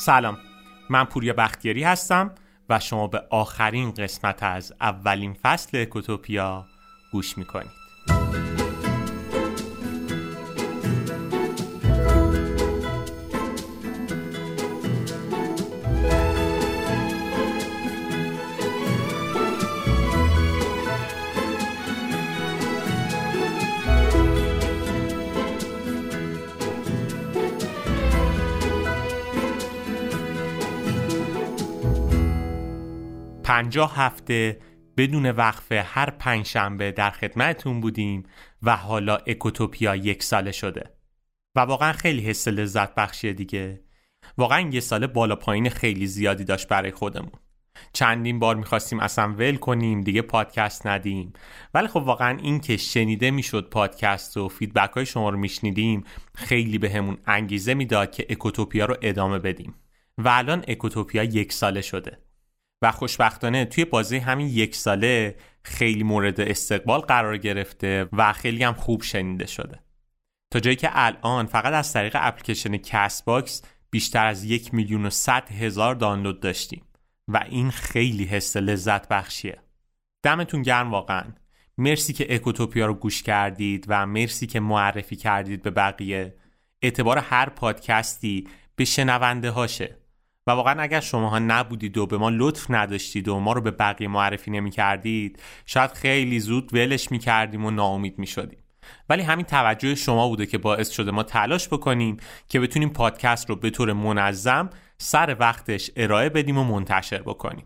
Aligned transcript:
سلام. 0.00 0.38
من 0.90 1.04
پوریا 1.04 1.32
بختیاری 1.32 1.84
هستم 1.84 2.30
و 2.68 2.80
شما 2.80 3.06
به 3.06 3.22
آخرین 3.30 3.90
قسمت 3.94 4.42
از 4.42 4.72
اولین 4.80 5.36
فصل 5.42 5.82
اکوتوپیا 5.82 6.66
گوش 7.12 7.38
می‌کنید. 7.38 7.79
پنجاه 33.50 33.96
هفته 33.96 34.60
بدون 34.96 35.30
وقفه 35.30 35.82
هر 35.82 36.10
پنجشنبه 36.10 36.92
در 36.92 37.10
خدمتتون 37.10 37.80
بودیم 37.80 38.22
و 38.62 38.76
حالا 38.76 39.16
اکوتوپیا 39.16 39.96
یک 39.96 40.22
ساله 40.22 40.52
شده. 40.52 40.90
و 41.56 41.60
واقعا 41.60 41.92
خیلی 41.92 42.22
حس 42.22 42.48
لذت 42.48 42.94
بخشیه 42.94 43.32
دیگه. 43.32 43.80
واقعا 44.38 44.60
یه 44.60 44.80
ساله 44.80 45.06
بالا 45.06 45.36
پایین 45.36 45.70
خیلی 45.70 46.06
زیادی 46.06 46.44
داشت 46.44 46.68
برای 46.68 46.90
خودمون. 46.90 47.32
چندین 47.92 48.38
بار 48.38 48.56
می‌خواستیم 48.56 49.00
اصلا 49.00 49.32
ول 49.32 49.56
کنیم 49.56 50.00
دیگه 50.00 50.22
پادکست 50.22 50.86
ندیم. 50.86 51.32
ولی 51.74 51.88
خب 51.88 51.96
واقعا 51.96 52.38
این 52.42 52.60
که 52.60 52.76
شنیده 52.76 53.30
می‌شد 53.30 53.70
پادکست 53.70 54.36
و 54.36 54.48
فیدبک 54.48 54.90
های 54.90 55.06
شما 55.06 55.30
رو 55.30 55.38
میشنیدیم 55.38 56.04
خیلی 56.34 56.78
بهمون 56.78 57.14
به 57.14 57.22
انگیزه 57.26 57.74
می‌داد 57.74 58.10
که 58.10 58.26
اکوتوپیا 58.30 58.84
رو 58.84 58.96
ادامه 59.02 59.38
بدیم. 59.38 59.74
و 60.18 60.28
الان 60.28 60.64
اکوتوپیا 60.68 61.24
یک 61.24 61.52
ساله 61.52 61.80
شده. 61.80 62.29
و 62.82 62.92
خوشبختانه 62.92 63.64
توی 63.64 63.84
بازی 63.84 64.18
همین 64.18 64.46
یک 64.46 64.76
ساله 64.76 65.36
خیلی 65.62 66.02
مورد 66.02 66.40
استقبال 66.40 67.00
قرار 67.00 67.36
گرفته 67.36 68.08
و 68.12 68.32
خیلی 68.32 68.64
هم 68.64 68.74
خوب 68.74 69.02
شنیده 69.02 69.46
شده. 69.46 69.78
تا 70.50 70.60
جایی 70.60 70.76
که 70.76 70.90
الان 70.92 71.46
فقط 71.46 71.72
از 71.72 71.92
طریق 71.92 72.16
اپلیکیشن 72.20 72.76
CastBox 72.76 73.62
بیشتر 73.90 74.26
از 74.26 74.44
یک 74.44 74.74
میلیون 74.74 75.06
و 75.06 75.10
صد 75.10 75.52
هزار 75.52 75.94
دانلود 75.94 76.40
داشتیم 76.40 76.84
و 77.28 77.44
این 77.50 77.70
خیلی 77.70 78.24
حس 78.24 78.56
لذت 78.56 79.08
بخشیه. 79.08 79.58
دمتون 80.22 80.62
گرم 80.62 80.90
واقعا. 80.90 81.24
مرسی 81.78 82.12
که 82.12 82.34
اکوتوپیا 82.34 82.86
رو 82.86 82.94
گوش 82.94 83.22
کردید 83.22 83.84
و 83.88 84.06
مرسی 84.06 84.46
که 84.46 84.60
معرفی 84.60 85.16
کردید 85.16 85.62
به 85.62 85.70
بقیه. 85.70 86.34
اعتبار 86.82 87.18
هر 87.18 87.48
پادکستی 87.48 88.48
به 88.76 88.84
شنونده 88.84 89.50
هاشه. 89.50 89.99
و 90.50 90.52
واقعا 90.52 90.82
اگر 90.82 91.00
شماها 91.00 91.38
نبودید 91.38 91.98
و 91.98 92.06
به 92.06 92.18
ما 92.18 92.30
لطف 92.30 92.66
نداشتید 92.70 93.28
و 93.28 93.40
ما 93.40 93.52
رو 93.52 93.60
به 93.60 93.70
بقیه 93.70 94.08
معرفی 94.08 94.50
نمی 94.50 94.70
کردید 94.70 95.42
شاید 95.66 95.92
خیلی 95.92 96.40
زود 96.40 96.74
ولش 96.74 97.10
می 97.10 97.18
کردیم 97.18 97.64
و 97.64 97.70
ناامید 97.70 98.18
می 98.18 98.26
شدیم 98.26 98.58
ولی 99.08 99.22
همین 99.22 99.46
توجه 99.46 99.94
شما 99.94 100.28
بوده 100.28 100.46
که 100.46 100.58
باعث 100.58 100.90
شده 100.90 101.10
ما 101.10 101.22
تلاش 101.22 101.68
بکنیم 101.68 102.16
که 102.48 102.60
بتونیم 102.60 102.88
پادکست 102.88 103.50
رو 103.50 103.56
به 103.56 103.70
طور 103.70 103.92
منظم 103.92 104.70
سر 104.98 105.36
وقتش 105.40 105.90
ارائه 105.96 106.28
بدیم 106.28 106.58
و 106.58 106.64
منتشر 106.64 107.22
بکنیم. 107.22 107.64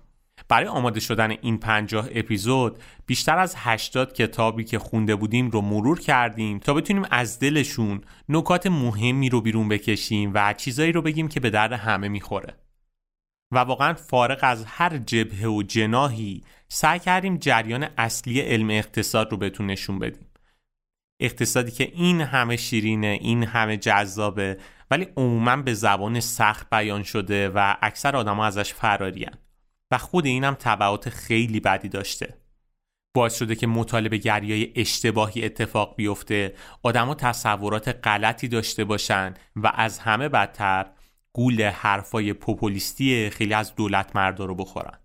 برای 0.48 0.66
آماده 0.66 1.00
شدن 1.00 1.30
این 1.30 1.58
پنجاه 1.58 2.08
اپیزود 2.14 2.78
بیشتر 3.06 3.38
از 3.38 3.54
80 3.58 4.12
کتابی 4.12 4.64
که 4.64 4.78
خونده 4.78 5.16
بودیم 5.16 5.50
رو 5.50 5.60
مرور 5.60 6.00
کردیم 6.00 6.58
تا 6.58 6.74
بتونیم 6.74 7.04
از 7.10 7.38
دلشون 7.38 8.00
نکات 8.28 8.66
مهمی 8.66 9.28
رو 9.28 9.40
بیرون 9.40 9.68
بکشیم 9.68 10.30
و 10.34 10.52
چیزایی 10.52 10.92
رو 10.92 11.02
بگیم 11.02 11.28
که 11.28 11.40
به 11.40 11.50
درد 11.50 11.72
همه 11.72 12.08
می‌خوره. 12.08 12.63
و 13.52 13.58
واقعا 13.58 13.94
فارغ 13.94 14.38
از 14.42 14.64
هر 14.64 14.98
جبهه 14.98 15.48
و 15.48 15.62
جناهی 15.62 16.42
سعی 16.68 16.98
کردیم 16.98 17.36
جریان 17.36 17.88
اصلی 17.98 18.40
علم 18.40 18.70
اقتصاد 18.70 19.30
رو 19.30 19.36
بهتون 19.36 19.66
نشون 19.66 19.98
بدیم. 19.98 20.26
اقتصادی 21.20 21.70
که 21.70 21.84
این 21.84 22.20
همه 22.20 22.56
شیرینه 22.56 23.18
این 23.20 23.42
همه 23.44 23.76
جذابه 23.76 24.58
ولی 24.90 25.08
عموما 25.16 25.56
به 25.56 25.74
زبان 25.74 26.20
سخت 26.20 26.70
بیان 26.70 27.02
شده 27.02 27.48
و 27.48 27.76
اکثر 27.82 28.16
آدما 28.16 28.46
ازش 28.46 28.74
فرارین. 28.74 29.30
و 29.90 29.98
خود 29.98 30.26
اینم 30.26 30.54
تبعات 30.54 31.08
خیلی 31.08 31.60
بدی 31.60 31.88
داشته. 31.88 32.38
باعث 33.16 33.38
شده 33.38 33.54
که 33.54 33.66
مطالبه 33.66 34.16
گریای 34.16 34.72
اشتباهی 34.76 35.44
اتفاق 35.44 35.96
بیفته 35.96 36.54
آدما 36.82 37.14
تصورات 37.14 37.88
غلطی 38.06 38.48
داشته 38.48 38.84
باشن 38.84 39.34
و 39.56 39.72
از 39.74 39.98
همه 39.98 40.28
بدتر 40.28 40.86
گول 41.36 41.62
حرفای 41.62 42.32
پوپولیستی 42.32 43.30
خیلی 43.30 43.54
از 43.54 43.74
دولت 43.74 44.16
مردا 44.16 44.44
رو 44.44 44.54
بخورن. 44.54 44.98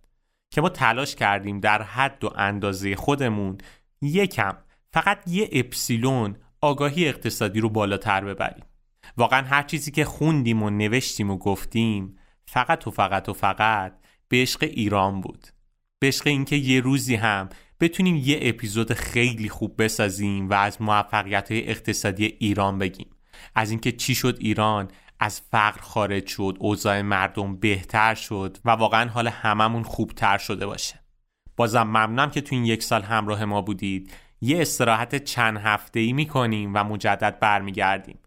که 0.51 0.61
ما 0.61 0.69
تلاش 0.69 1.15
کردیم 1.15 1.59
در 1.59 1.81
حد 1.81 2.23
و 2.23 2.33
اندازه 2.35 2.95
خودمون 2.95 3.57
یکم 4.01 4.57
فقط 4.93 5.27
یه 5.27 5.49
اپسیلون 5.51 6.35
آگاهی 6.61 7.07
اقتصادی 7.07 7.59
رو 7.59 7.69
بالاتر 7.69 8.25
ببریم. 8.25 8.65
واقعا 9.17 9.41
هر 9.47 9.63
چیزی 9.63 9.91
که 9.91 10.05
خوندیم 10.05 10.63
و 10.63 10.69
نوشتیم 10.69 11.31
و 11.31 11.37
گفتیم 11.37 12.17
فقط 12.45 12.87
و 12.87 12.91
فقط 12.91 13.29
و 13.29 13.33
فقط 13.33 13.93
به 14.27 14.37
عشق 14.37 14.63
ایران 14.63 15.21
بود. 15.21 15.47
به 15.99 16.07
عشق 16.07 16.27
اینکه 16.27 16.55
یه 16.55 16.81
روزی 16.81 17.15
هم 17.15 17.49
بتونیم 17.79 18.15
یه 18.15 18.39
اپیزود 18.41 18.93
خیلی 18.93 19.49
خوب 19.49 19.83
بسازیم 19.83 20.49
و 20.49 20.53
از 20.53 20.81
موفقیت 20.81 21.47
اقتصادی 21.51 22.25
ایران 22.25 22.79
بگیم. 22.79 23.09
از 23.55 23.71
اینکه 23.71 23.91
چی 23.91 24.15
شد 24.15 24.37
ایران 24.39 24.87
از 25.19 25.41
فقر 25.51 25.81
خارج 25.81 26.27
شد 26.27 26.57
اوضاع 26.59 27.01
مردم 27.01 27.55
بهتر 27.55 28.15
شد 28.15 28.57
و 28.65 28.69
واقعا 28.69 29.09
حال 29.09 29.27
هممون 29.27 29.83
خوبتر 29.83 30.37
شده 30.37 30.65
باشه. 30.65 30.99
بازم 31.55 31.83
ممنونم 31.83 32.29
که 32.29 32.41
تو 32.41 32.55
این 32.55 32.65
یک 32.65 32.83
سال 32.83 33.01
همراه 33.01 33.45
ما 33.45 33.61
بودید. 33.61 34.13
یه 34.41 34.61
استراحت 34.61 35.23
چند 35.23 35.57
هفته 35.57 35.99
ای 35.99 36.13
می‌کنیم 36.13 36.71
و 36.73 36.83
مجدد 36.83 37.39
برمیگردیم. 37.39 38.19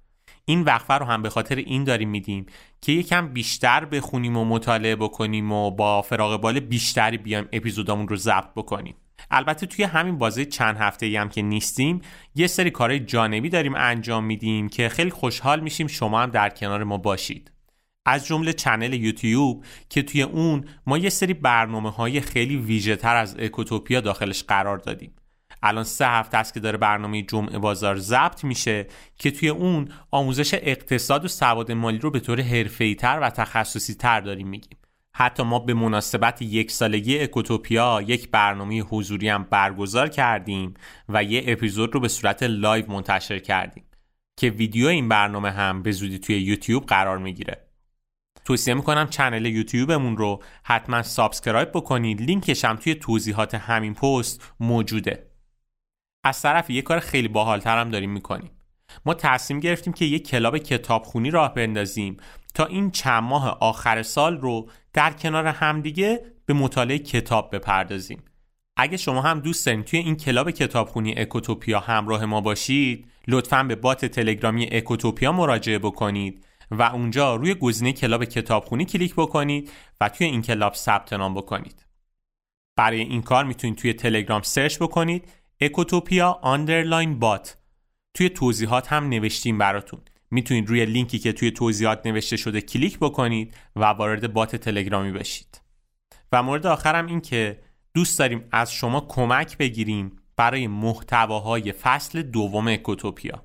این 0.44 0.62
وقفه 0.62 0.94
رو 0.94 1.06
هم 1.06 1.22
به 1.22 1.30
خاطر 1.30 1.56
این 1.56 1.84
داریم 1.84 2.08
میدیم 2.08 2.46
که 2.80 2.92
یکم 2.92 3.28
بیشتر 3.28 3.84
بخونیم 3.84 4.36
و 4.36 4.44
مطالعه 4.44 4.96
بکنیم 4.96 5.52
و 5.52 5.70
با 5.70 6.02
فراغ 6.02 6.40
بال 6.40 6.60
بیشتری 6.60 7.18
بیایم 7.18 7.48
اپیزودامون 7.52 8.08
رو 8.08 8.16
ضبط 8.16 8.48
بکنیم. 8.56 8.94
البته 9.30 9.66
توی 9.66 9.84
همین 9.84 10.18
بازی 10.18 10.46
چند 10.46 10.76
هفته 10.76 11.06
ای 11.06 11.16
هم 11.16 11.28
که 11.28 11.42
نیستیم 11.42 12.00
یه 12.34 12.46
سری 12.46 12.70
کارهای 12.70 13.00
جانبی 13.00 13.48
داریم 13.48 13.74
انجام 13.76 14.24
میدیم 14.24 14.68
که 14.68 14.88
خیلی 14.88 15.10
خوشحال 15.10 15.60
میشیم 15.60 15.86
شما 15.86 16.22
هم 16.22 16.30
در 16.30 16.48
کنار 16.48 16.84
ما 16.84 16.96
باشید. 16.96 17.52
از 18.06 18.26
جمله 18.26 18.52
چنل 18.52 18.92
یوتیوب 18.92 19.64
که 19.88 20.02
توی 20.02 20.22
اون 20.22 20.64
ما 20.86 20.98
یه 20.98 21.10
سری 21.10 21.34
برنامه 21.34 21.90
های 21.90 22.20
خیلی 22.20 22.56
ویژه 22.56 22.96
تر 22.96 23.16
از 23.16 23.36
اکوتوپیا 23.38 24.00
داخلش 24.00 24.42
قرار 24.42 24.78
دادیم. 24.78 25.14
الان 25.62 25.84
سه 25.84 26.06
هفته 26.06 26.36
است 26.36 26.54
که 26.54 26.60
داره 26.60 26.78
برنامه 26.78 27.22
جمعه 27.22 27.58
بازار 27.58 27.96
ضبط 27.98 28.44
میشه 28.44 28.86
که 29.18 29.30
توی 29.30 29.48
اون 29.48 29.88
آموزش 30.10 30.54
اقتصاد 30.54 31.24
و 31.24 31.28
سواد 31.28 31.72
مالی 31.72 31.98
رو 31.98 32.10
به 32.10 32.20
طور 32.20 32.40
حرفه‌ای 32.40 32.94
تر 32.94 33.18
و 33.22 33.30
تخصصی 33.30 33.94
تر 33.94 34.20
داریم 34.20 34.48
میگیم. 34.48 34.78
حتی 35.14 35.42
ما 35.42 35.58
به 35.58 35.74
مناسبت 35.74 36.42
یک 36.42 36.70
سالگی 36.70 37.18
اکوتوپیا 37.18 38.02
یک 38.06 38.30
برنامه 38.30 38.80
حضوری 38.80 39.28
هم 39.28 39.46
برگزار 39.50 40.08
کردیم 40.08 40.74
و 41.08 41.24
یه 41.24 41.44
اپیزود 41.46 41.94
رو 41.94 42.00
به 42.00 42.08
صورت 42.08 42.42
live 42.42 42.92
منتشر 42.92 43.38
کردیم 43.38 43.84
که 44.36 44.50
ویدیو 44.50 44.86
این 44.86 45.08
برنامه 45.08 45.50
هم 45.50 45.82
به 45.82 45.92
زودی 45.92 46.18
توی 46.18 46.40
یوتیوب 46.40 46.86
قرار 46.86 47.18
می‌گیره. 47.18 47.66
توصیه 48.44 48.74
می‌کنم 48.74 49.06
channel 49.06 49.46
یوتیوبمون 49.46 50.16
رو 50.16 50.42
حتما 50.64 51.02
subscribe 51.02 51.68
بکنید. 51.70 52.20
لینکش 52.20 52.64
هم 52.64 52.76
توی 52.76 52.94
توضیحات 52.94 53.54
همین 53.54 53.94
پست 53.94 54.54
موجوده. 54.60 55.30
از 56.24 56.42
طرف 56.42 56.70
یه 56.70 56.82
کار 56.82 57.00
خیلی 57.00 57.28
باحالتر 57.28 57.80
هم 57.80 57.90
داریم 57.90 58.10
می‌کنیم. 58.10 58.50
ما 59.06 59.14
تصمیم 59.14 59.60
گرفتیم 59.60 59.92
که 59.92 60.04
یک 60.04 60.28
club 60.28 60.58
کتابخونی 60.58 61.30
راه 61.30 61.54
بندازیم 61.54 62.16
تا 62.54 62.64
این 62.64 62.90
چند 62.90 63.22
ماه 63.22 63.58
آخر 63.60 64.02
سال 64.02 64.40
رو 64.40 64.68
در 64.92 65.12
کنار 65.12 65.46
همدیگه 65.46 66.20
به 66.46 66.54
مطالعه 66.54 66.98
کتاب 66.98 67.56
بپردازیم. 67.56 68.22
اگه 68.76 68.96
شما 68.96 69.22
هم 69.22 69.40
دوست 69.40 69.66
دارین 69.66 69.82
توی 69.82 69.98
این 69.98 70.16
club 70.16 70.50
کتابخونی 70.50 71.14
اکوتوپیا 71.16 71.80
همراه 71.80 72.24
ما 72.24 72.40
باشید 72.40 73.06
لطفا 73.28 73.62
به 73.62 73.76
bot 73.76 74.04
تلگرامی 74.04 74.68
اکوتوپیا 74.72 75.32
مراجعه 75.32 75.78
بکنید 75.78 76.44
و 76.70 76.82
اونجا 76.82 77.34
روی 77.36 77.54
گزینه 77.54 77.92
club 77.92 78.24
کتابخونی 78.24 78.84
کلیک 78.84 79.14
بکنید 79.14 79.70
و 80.00 80.08
توی 80.08 80.26
این 80.26 80.42
club 80.42 80.74
ثبت 80.74 81.12
نام 81.12 81.34
بکنید. 81.34 81.86
برای 82.76 83.00
این 83.00 83.22
کار 83.22 83.44
می‌تونید 83.44 83.76
توی 83.76 83.92
تلگرام 83.92 84.42
search 84.42 84.78
بکنید 84.78 85.28
اکوتوپیا 85.60 86.38
underline 86.42 87.18
bot 87.18 87.56
توی 88.14 88.28
توضیحات 88.28 88.92
هم 88.92 89.08
نوشتیم 89.08 89.58
براتون. 89.58 90.00
می‌تونید 90.32 90.68
روی 90.68 90.84
لینکی 90.86 91.18
که 91.18 91.32
توی 91.32 91.50
توضیحات 91.50 92.06
نوشته 92.06 92.36
شده 92.36 92.60
کلیک 92.60 92.98
بکنید 92.98 93.54
و 93.76 93.84
وارد 93.84 94.32
بات 94.32 94.56
تلگرامی 94.56 95.12
بشید. 95.12 95.60
و 96.32 96.42
مورد 96.42 96.66
آخرم 96.66 97.06
این 97.06 97.20
که 97.20 97.62
دوست 97.94 98.18
داریم 98.18 98.44
از 98.52 98.72
شما 98.72 99.00
کمک 99.00 99.58
بگیریم 99.58 100.12
برای 100.36 100.66
محتواهای 100.66 101.72
فصل 101.72 102.22
دوم 102.22 102.68
اکوتوپیا. 102.68 103.42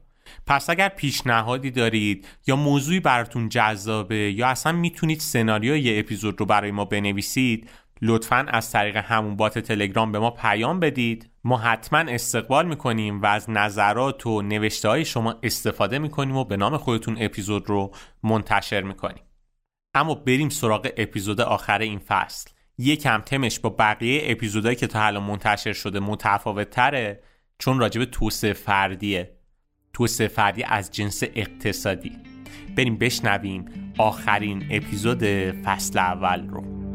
پس 0.48 0.70
اگر 0.70 0.90
پیشنهادی 0.90 1.72
دارید 1.72 2.28
یا 2.48 2.56
موضوعی 2.56 3.00
براتون 3.00 3.50
جذابه 3.50 4.32
یا 4.32 4.48
اصلا 4.48 4.72
می‌تونید 4.72 5.20
سناریوی 5.20 6.00
اپیزود 6.00 6.40
رو 6.40 6.46
برای 6.46 6.72
ما 6.72 6.86
بنویسید 6.86 7.70
لطفا 8.02 8.46
از 8.50 8.72
طریق 8.72 8.98
همون 8.98 9.36
بات 9.36 9.60
تلگرام 9.60 10.12
به 10.12 10.20
ما 10.20 10.32
پیام 10.32 10.80
بدید. 10.80 11.30
ما 11.44 11.58
حتما 11.58 12.00
استقبال 12.00 12.68
می‌کنیم 12.68 13.22
و 13.22 13.26
از 13.26 13.50
نظرات 13.50 14.28
و 14.28 14.42
نوشته 14.42 14.90
های 14.90 15.06
شما 15.06 15.36
استفاده 15.44 16.00
می‌کنیم 16.00 16.36
و 16.36 16.44
به 16.44 16.58
نام 16.58 16.78
خودتون 16.78 17.18
اپیزود 17.20 17.70
رو 17.70 17.92
منتشر 18.24 18.82
می‌کنیم. 18.82 19.24
اما 19.94 20.16
بریم 20.16 20.50
سراغ 20.50 20.90
اپیزود 20.98 21.42
آخر 21.42 21.80
این 21.80 22.00
فصل. 22.00 22.50
یکم 22.78 23.22
تمش 23.22 23.60
با 23.60 23.70
بقیه 23.70 24.22
اپیزودهایی 24.26 24.76
که 24.76 24.88
تا 24.88 25.00
حالا 25.00 25.20
منتشر 25.20 25.74
شده 25.74 26.00
متفاوت 26.00 26.70
تره 26.70 27.24
چون 27.60 27.80
راجب 27.80 28.06
توسعه 28.06 28.54
فردیه. 28.54 29.38
توسعه 29.94 30.28
فردی 30.28 30.64
از 30.64 30.92
جنس 30.92 31.24
اقتصادی. 31.36 32.12
بریم 32.78 32.98
بشنویم 32.98 33.94
آخرین 33.98 34.68
اپیزود 34.72 35.24
فصل 35.64 36.00
اول 36.00 36.48
رو. 36.48 36.87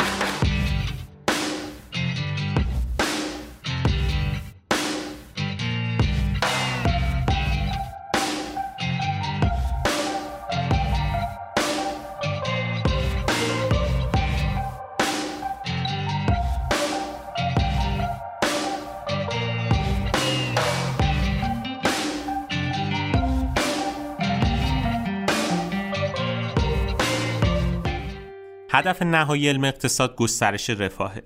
هدف 28.83 29.03
نهایی 29.03 29.49
علم 29.49 29.65
اقتصاد 29.65 30.17
گسترش 30.17 30.71
رفاهه. 30.71 31.23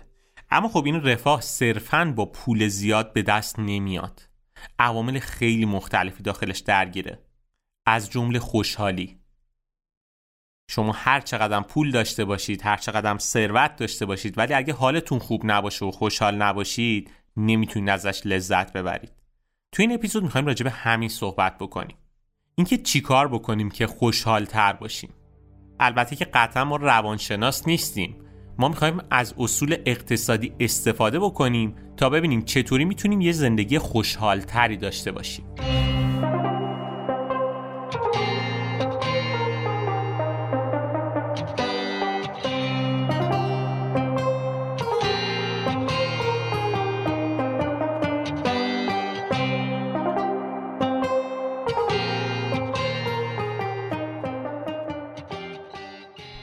اما 0.51 0.69
خب 0.69 0.85
این 0.85 1.03
رفاه 1.03 1.41
صرفاً 1.41 2.13
با 2.17 2.27
پول 2.27 2.69
زیاد 2.69 3.13
به 3.13 3.23
دست 3.23 3.59
نمیاد. 3.59 4.29
عوامل 4.79 5.19
خیلی 5.19 5.65
مختلفی 5.65 6.23
داخلش 6.23 6.59
درگیره. 6.59 7.19
از 7.87 8.11
جمله 8.11 8.39
خوشحالی. 8.39 9.19
شما 10.71 10.93
هر 10.93 11.21
چقدر 11.21 11.61
پول 11.61 11.91
داشته 11.91 12.25
باشید 12.25 12.63
هر 12.63 12.77
چقدر 12.77 13.19
ثروت 13.19 13.77
داشته 13.77 14.07
باشید 14.07 14.39
ولی 14.39 14.55
اگه 14.55 14.73
حالتون 14.73 15.19
خوب 15.19 15.43
نباشه 15.45 15.85
و 15.85 15.91
خوشحال 15.91 16.35
نباشید 16.35 17.11
نمی‌تونید 17.37 17.89
ازش 17.89 18.23
لذت 18.25 18.73
ببرید. 18.73 19.13
تو 19.73 19.83
این 19.83 19.93
اپیزود 19.93 20.23
می‌خوایم 20.23 20.47
راجع 20.47 20.65
به 20.65 20.71
همین 20.71 21.09
صحبت 21.09 21.59
بکنیم. 21.59 21.97
اینکه 22.55 22.79
چیکار 22.79 23.29
بکنیم 23.29 23.71
که 23.71 23.87
خوشحال 23.87 24.45
تر 24.45 24.73
باشیم. 24.73 25.11
البته 25.81 26.17
که 26.17 26.25
قطعا 26.25 26.65
ما 26.65 26.77
روانشناس 26.77 27.69
نیستیم. 27.69 28.17
ما 28.59 28.69
می‌خوایم 28.69 28.99
از 29.11 29.35
اصول 29.39 29.77
اقتصادی 29.87 30.53
استفاده 30.61 31.19
بکنیم 31.19 31.75
تا 31.97 32.11
ببینیم 32.11 32.43
چطوری 32.43 32.85
می‌تونیم 32.85 33.21
یه 33.21 33.33
زندگی 33.33 33.79
خوشحال 33.79 34.41
تری 34.41 34.77
داشته 34.77 35.13
باشیم. 35.13 35.45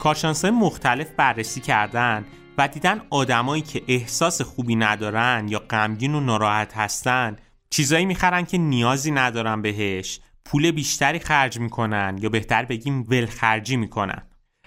کارشناسای 0.04 0.52
مختلف 0.52 1.12
بررسی 1.12 1.62
کردن 1.62 2.26
و 2.58 2.68
دیدن 2.68 3.02
آدمایی 3.10 3.62
که 3.62 3.84
احساس 3.88 4.42
خوبی 4.42 4.76
ندارن 4.76 5.48
یا 5.48 5.60
غمگین 5.60 6.16
و 6.16 6.20
ناراحت 6.20 6.78
هستن 6.78 7.36
چیزایی 7.70 8.06
می‌خرن 8.06 8.46
که 8.46 8.58
نیازی 8.58 9.12
ندارن 9.12 9.62
بهش 9.62 10.20
پول 10.46 10.72
بیشتری 10.72 11.20
خرج 11.20 11.60
می‌کنن 11.60 12.18
یا 12.22 12.30
بهتر 12.30 12.66
بگیم 12.66 13.06
ولخرجی 13.10 13.78
می‌کنن. 13.78 14.22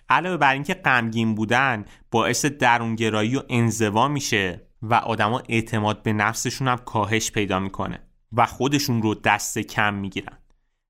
علاوه 0.09 0.37
بر 0.37 0.53
اینکه 0.53 0.75
غمگین 0.75 1.35
بودن 1.35 1.85
باعث 2.11 2.45
درونگرایی 2.45 3.37
و 3.37 3.43
انزوا 3.49 4.09
میشه 4.09 4.67
و 4.83 4.95
آدما 4.95 5.43
اعتماد 5.49 6.03
به 6.03 6.13
نفسشون 6.13 6.69
هم 6.69 6.77
کاهش 6.77 7.31
پیدا 7.31 7.61
می‌کنه 7.61 7.99
و 8.33 8.47
خودشون 8.47 9.03
رو 9.03 9.15
دست 9.15 9.59
کم 9.59 9.95
می‌گیرن. 9.95 10.39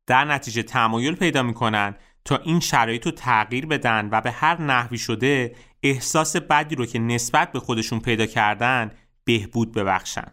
در 0.06 0.25
نتیجه 0.25 0.62
تمایل 0.62 1.14
پیدا 1.14 1.43
می‌کنن 1.43 1.94
تا 2.26 2.37
این 2.37 2.61
شرایط 2.61 3.06
رو 3.06 3.12
تغییر 3.12 3.67
بدن 3.67 4.08
و 4.12 4.20
به 4.20 4.31
هر 4.31 4.62
نحوی 4.62 4.99
شده 4.99 5.56
احساس 5.82 6.37
بدی 6.37 6.75
رو 6.75 6.87
که 6.87 6.99
نسبت 6.99 7.52
به 7.52 7.61
خودشون 7.61 8.00
پیدا 8.00 8.26
کردن 8.26 8.90
بهبود 9.25 9.73
ببخشن. 9.73 10.32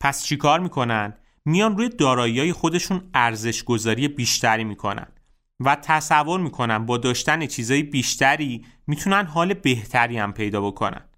پس 0.00 0.24
چیکار 0.24 0.60
می‌کنن؟ 0.60 1.14
میان 1.44 1.76
روی 1.76 1.88
دارایی 1.88 2.52
خودشون 2.52 3.10
ارزش 3.14 3.64
گذاری 3.64 4.08
بیشتری 4.08 4.64
می‌کنن 4.64 5.06
و 5.60 5.76
تصور 5.76 6.40
می‌کنن 6.40 6.86
با 6.86 6.98
داشتن 6.98 7.46
چیزای 7.46 7.82
بیشتری 7.82 8.64
می‌تونن 8.86 9.26
حال 9.26 9.54
بهتری 9.54 10.18
هم 10.18 10.32
پیدا 10.32 10.60
بکنن. 10.60 11.08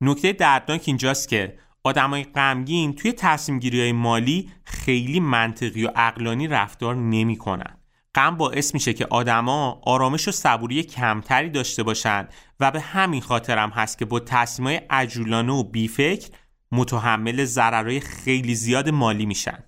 نکته 0.00 0.32
دردناک 0.32 0.82
اینجاست 0.86 1.28
که 1.28 1.58
آدمای 1.84 2.24
غمگین 2.24 2.94
توی 2.94 3.12
تصمیم 3.12 3.58
گیری 3.58 3.80
های 3.80 3.92
مالی 3.92 4.50
خیلی 4.64 5.20
منطقی 5.20 5.84
و 5.84 5.90
عقلانی 5.96 6.48
رفتار 6.48 6.96
نمی‌کنن. 6.96 7.79
غم 8.14 8.36
باعث 8.36 8.74
میشه 8.74 8.92
که 8.92 9.06
آدما 9.10 9.80
آرامش 9.82 10.28
و 10.28 10.32
صبوری 10.32 10.82
کمتری 10.82 11.50
داشته 11.50 11.82
باشن 11.82 12.28
و 12.60 12.70
به 12.70 12.80
همین 12.80 13.20
خاطرم 13.20 13.70
هست 13.70 13.98
که 13.98 14.04
با 14.04 14.20
تصمیمای 14.20 14.76
عجولانه 14.90 15.52
و 15.52 15.62
بیفکر 15.62 16.28
متحمل 16.72 17.44
ضررهای 17.44 18.00
خیلی 18.00 18.54
زیاد 18.54 18.88
مالی 18.88 19.26
میشن. 19.26 19.64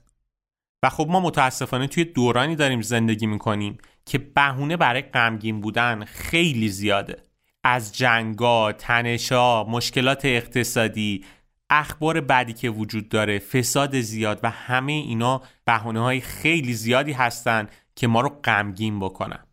و 0.82 0.88
خب 0.88 1.06
ما 1.10 1.20
متاسفانه 1.20 1.86
توی 1.86 2.04
دورانی 2.04 2.56
داریم 2.56 2.82
زندگی 2.82 3.26
می‌کنیم 3.26 3.78
که 4.06 4.18
بهونه 4.18 4.76
برای 4.76 5.02
غمگین 5.02 5.60
بودن 5.60 6.04
خیلی 6.04 6.68
زیاده. 6.68 7.22
از 7.64 7.96
جنگا، 7.96 8.72
تنشا، 8.72 9.64
مشکلات 9.64 10.24
اقتصادی، 10.24 11.24
اخبار 11.70 12.20
بدی 12.20 12.52
که 12.52 12.70
وجود 12.70 13.08
داره، 13.08 13.38
فساد 13.38 14.00
زیاد 14.00 14.40
و 14.42 14.50
همه 14.50 14.92
اینا 14.92 15.42
بهونه 15.64 16.00
های 16.00 16.20
خیلی 16.20 16.74
زیادی 16.74 17.12
هستن 17.12 17.68
که 17.96 18.06
ما 18.06 18.20
رو 18.20 18.28
غمگین 18.28 19.00
بکنن. 19.00 19.46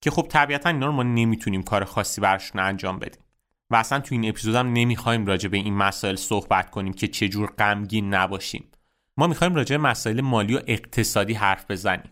که 0.00 0.10
خب 0.10 0.26
طبیعتا 0.28 0.68
اینا 0.68 0.86
رو 0.86 0.92
ما 0.92 1.02
نمی‌تونیم 1.02 1.62
کار 1.62 1.84
خاصی 1.84 2.20
برشون 2.20 2.60
انجام 2.60 2.98
بدیم. 2.98 3.22
و 3.70 3.76
اصلا 3.76 4.00
تو 4.00 4.14
این 4.14 4.28
اپیزود 4.28 4.54
هم 4.54 4.72
نمی‌خوایم 4.72 5.26
راجع 5.26 5.48
به 5.48 5.56
این 5.56 5.74
مسائل 5.74 6.16
صحبت 6.16 6.70
کنیم 6.70 6.92
که 6.92 7.08
چجور 7.08 7.50
غمگین 7.58 8.14
نباشیم. 8.14 8.70
ما 9.16 9.26
می‌خوایم 9.26 9.54
راجع 9.54 9.76
به 9.76 9.82
مسائل 9.82 10.20
مالی 10.20 10.54
و 10.54 10.60
اقتصادی 10.66 11.34
حرف 11.34 11.70
بزنیم. 11.70 12.10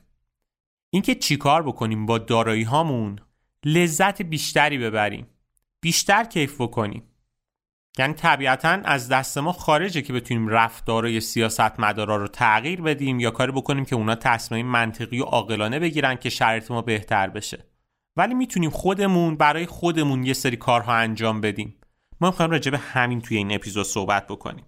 اینکه 0.90 1.14
چیکار 1.14 1.62
بکنیم 1.62 2.06
با 2.06 2.18
دارایی 2.18 2.62
هامون؟ 2.62 3.18
لذت 3.64 4.22
بیشتری 4.22 4.78
ببریم. 4.78 5.26
بیشتر 5.80 6.24
کیف 6.24 6.60
بکنیم. 6.60 7.02
یعنی 7.98 8.14
طبیعتا 8.14 8.68
از 8.68 9.08
دست 9.08 9.38
ما 9.38 9.52
خارجه 9.52 10.02
که 10.02 10.12
بتونیم 10.12 10.48
رفتارهای 10.48 11.20
سیاست 11.20 11.80
مدارا 11.80 12.16
رو 12.16 12.28
تغییر 12.28 12.80
بدیم 12.80 13.20
یا 13.20 13.30
کاری 13.30 13.52
بکنیم 13.52 13.84
که 13.84 13.96
اونا 13.96 14.14
تصمیم 14.14 14.66
منطقی 14.66 15.20
و 15.20 15.24
عاقلانه 15.24 15.78
بگیرن 15.78 16.14
که 16.14 16.30
شرایط 16.30 16.70
ما 16.70 16.82
بهتر 16.82 17.28
بشه. 17.28 17.64
ولی 18.16 18.34
می‌تونیم 18.34 18.70
خودمون 18.70 19.36
برای 19.36 19.66
خودمون 19.66 20.22
یه 20.22 20.32
سری 20.32 20.56
کارها 20.56 20.94
انجام 20.94 21.40
بدیم. 21.40 21.76
ما 22.20 22.28
می‌خوایم 22.28 22.50
راجع 22.50 22.70
به 22.70 22.78
همین 22.78 23.20
توی 23.20 23.36
این 23.36 23.54
اپیزود 23.54 23.86
صحبت 23.86 24.26
بکنیم. 24.26 24.64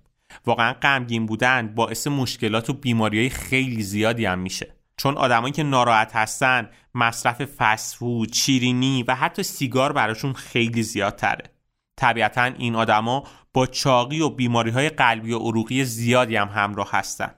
واقعا 0.46 0.72
غمگین 0.72 1.26
بودن 1.26 1.74
باعث 1.74 2.06
مشکلات 2.06 2.70
و 2.70 2.72
بیماری 2.72 3.18
های 3.18 3.30
خیلی 3.30 3.82
زیادی 3.82 4.26
هم 4.26 4.38
میشه. 4.38 4.74
چون 4.96 5.16
آدمایی 5.16 5.52
که 5.52 5.62
ناراحت 5.62 6.16
هستن 6.16 6.70
مصرف 6.94 7.44
فسفود، 7.44 8.32
شیرینی 8.32 9.02
و 9.02 9.14
حتی 9.14 9.42
سیگار 9.42 9.92
براشون 9.92 10.32
خیلی 10.32 10.82
زیادتره. 10.82 11.53
طبیعتا 11.96 12.42
این 12.44 12.74
آدما 12.74 13.24
با 13.52 13.66
چاقی 13.66 14.20
و 14.20 14.28
بیماری 14.28 14.70
های 14.70 14.88
قلبی 14.88 15.32
و 15.32 15.38
عروقی 15.38 15.84
زیادی 15.84 16.36
هم 16.36 16.48
همراه 16.48 16.88
هستن. 16.90 17.34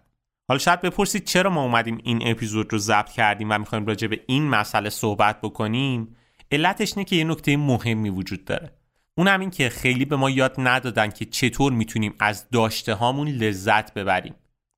حالا 0.48 0.58
شاید 0.58 0.80
بپرسید 0.80 1.24
چرا 1.24 1.50
ما 1.50 1.62
اومدیم 1.62 2.00
این 2.04 2.28
اپیزود 2.28 2.72
رو 2.72 2.78
ضبط 2.78 3.10
کردیم 3.10 3.50
و 3.50 3.58
می‌خوایم 3.58 3.86
راجع 3.86 4.08
به 4.08 4.20
این 4.26 4.48
مسئله 4.48 4.90
صحبت 4.90 5.40
بکنیم؟ 5.40 6.16
علتش 6.52 6.92
اینه 6.96 7.04
که 7.04 7.16
یه 7.16 7.24
نکته 7.24 7.56
مهمی 7.56 8.10
وجود 8.10 8.44
داره. 8.44 8.72
اون 9.14 9.28
هم 9.28 9.40
این 9.40 9.50
که 9.50 9.68
خیلی 9.68 10.04
به 10.04 10.16
ما 10.16 10.30
یاد 10.30 10.54
ندادن 10.58 11.10
که 11.10 11.24
چطور 11.24 11.72
می‌تونیم 11.72 12.14
از 12.18 12.50
داشته 12.50 12.94
هامون 12.94 13.28
لذت 13.28 13.94
ببریم. 13.94 14.34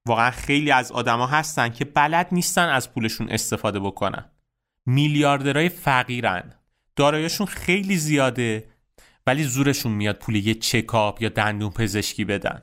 واقعا 0.07 0.31
خیلی 0.31 0.71
از 0.71 0.93
آدما 0.93 1.27
هستن 1.27 1.69
که 1.69 1.85
بلد 1.85 2.29
نیستن 2.33 2.69
از 2.69 2.93
پولشون 2.93 3.29
استفاده 3.31 3.81
بکنن. 3.81 4.25
میلیاردرهای 4.87 5.69
فقیرن. 5.69 6.53
دارایشون 6.97 7.47
خیلی 7.47 7.97
زیاده. 7.97 8.69
ولی 9.29 9.45
زورشون 9.45 9.93
میاد 9.93 10.19
پول 10.19 10.37
یه 10.37 10.55
چکاپ 10.55 11.23
یا 11.23 11.29
دندون 11.29 11.71
پزشکی 11.71 12.25
بدن. 12.25 12.63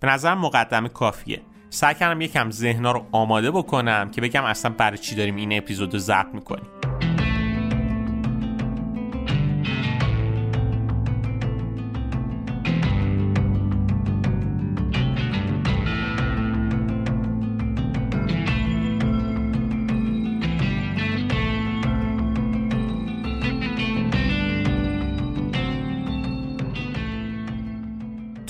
به 0.00 0.08
نظر 0.08 0.34
مقدمه 0.34 0.88
کافیه. 0.88 1.40
سعی 1.70 1.94
کردم 1.94 2.20
یکم 2.20 2.50
ذهنا 2.50 2.92
رو 2.92 3.06
آماده 3.12 3.50
بکنم 3.50 4.10
که 4.10 4.20
بگم 4.20 4.44
اصلا 4.44 4.70
برای 4.70 4.98
چی 4.98 5.14
داریم 5.14 5.36
این 5.36 5.58
اپیزود 5.58 5.92
رو 5.92 5.98
ضبط 5.98 6.34
می‌کنیم. 6.34 6.83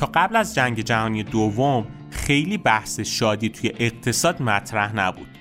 قبل 0.06 0.36
از 0.36 0.54
جنگ 0.54 0.80
جهانی 0.80 1.22
دوم 1.22 1.86
خیلی 2.10 2.58
بحث 2.58 3.00
شادی 3.00 3.48
توی 3.48 3.72
اقتصاد 3.78 4.42
مطرح 4.42 4.96
نبود. 4.96 5.38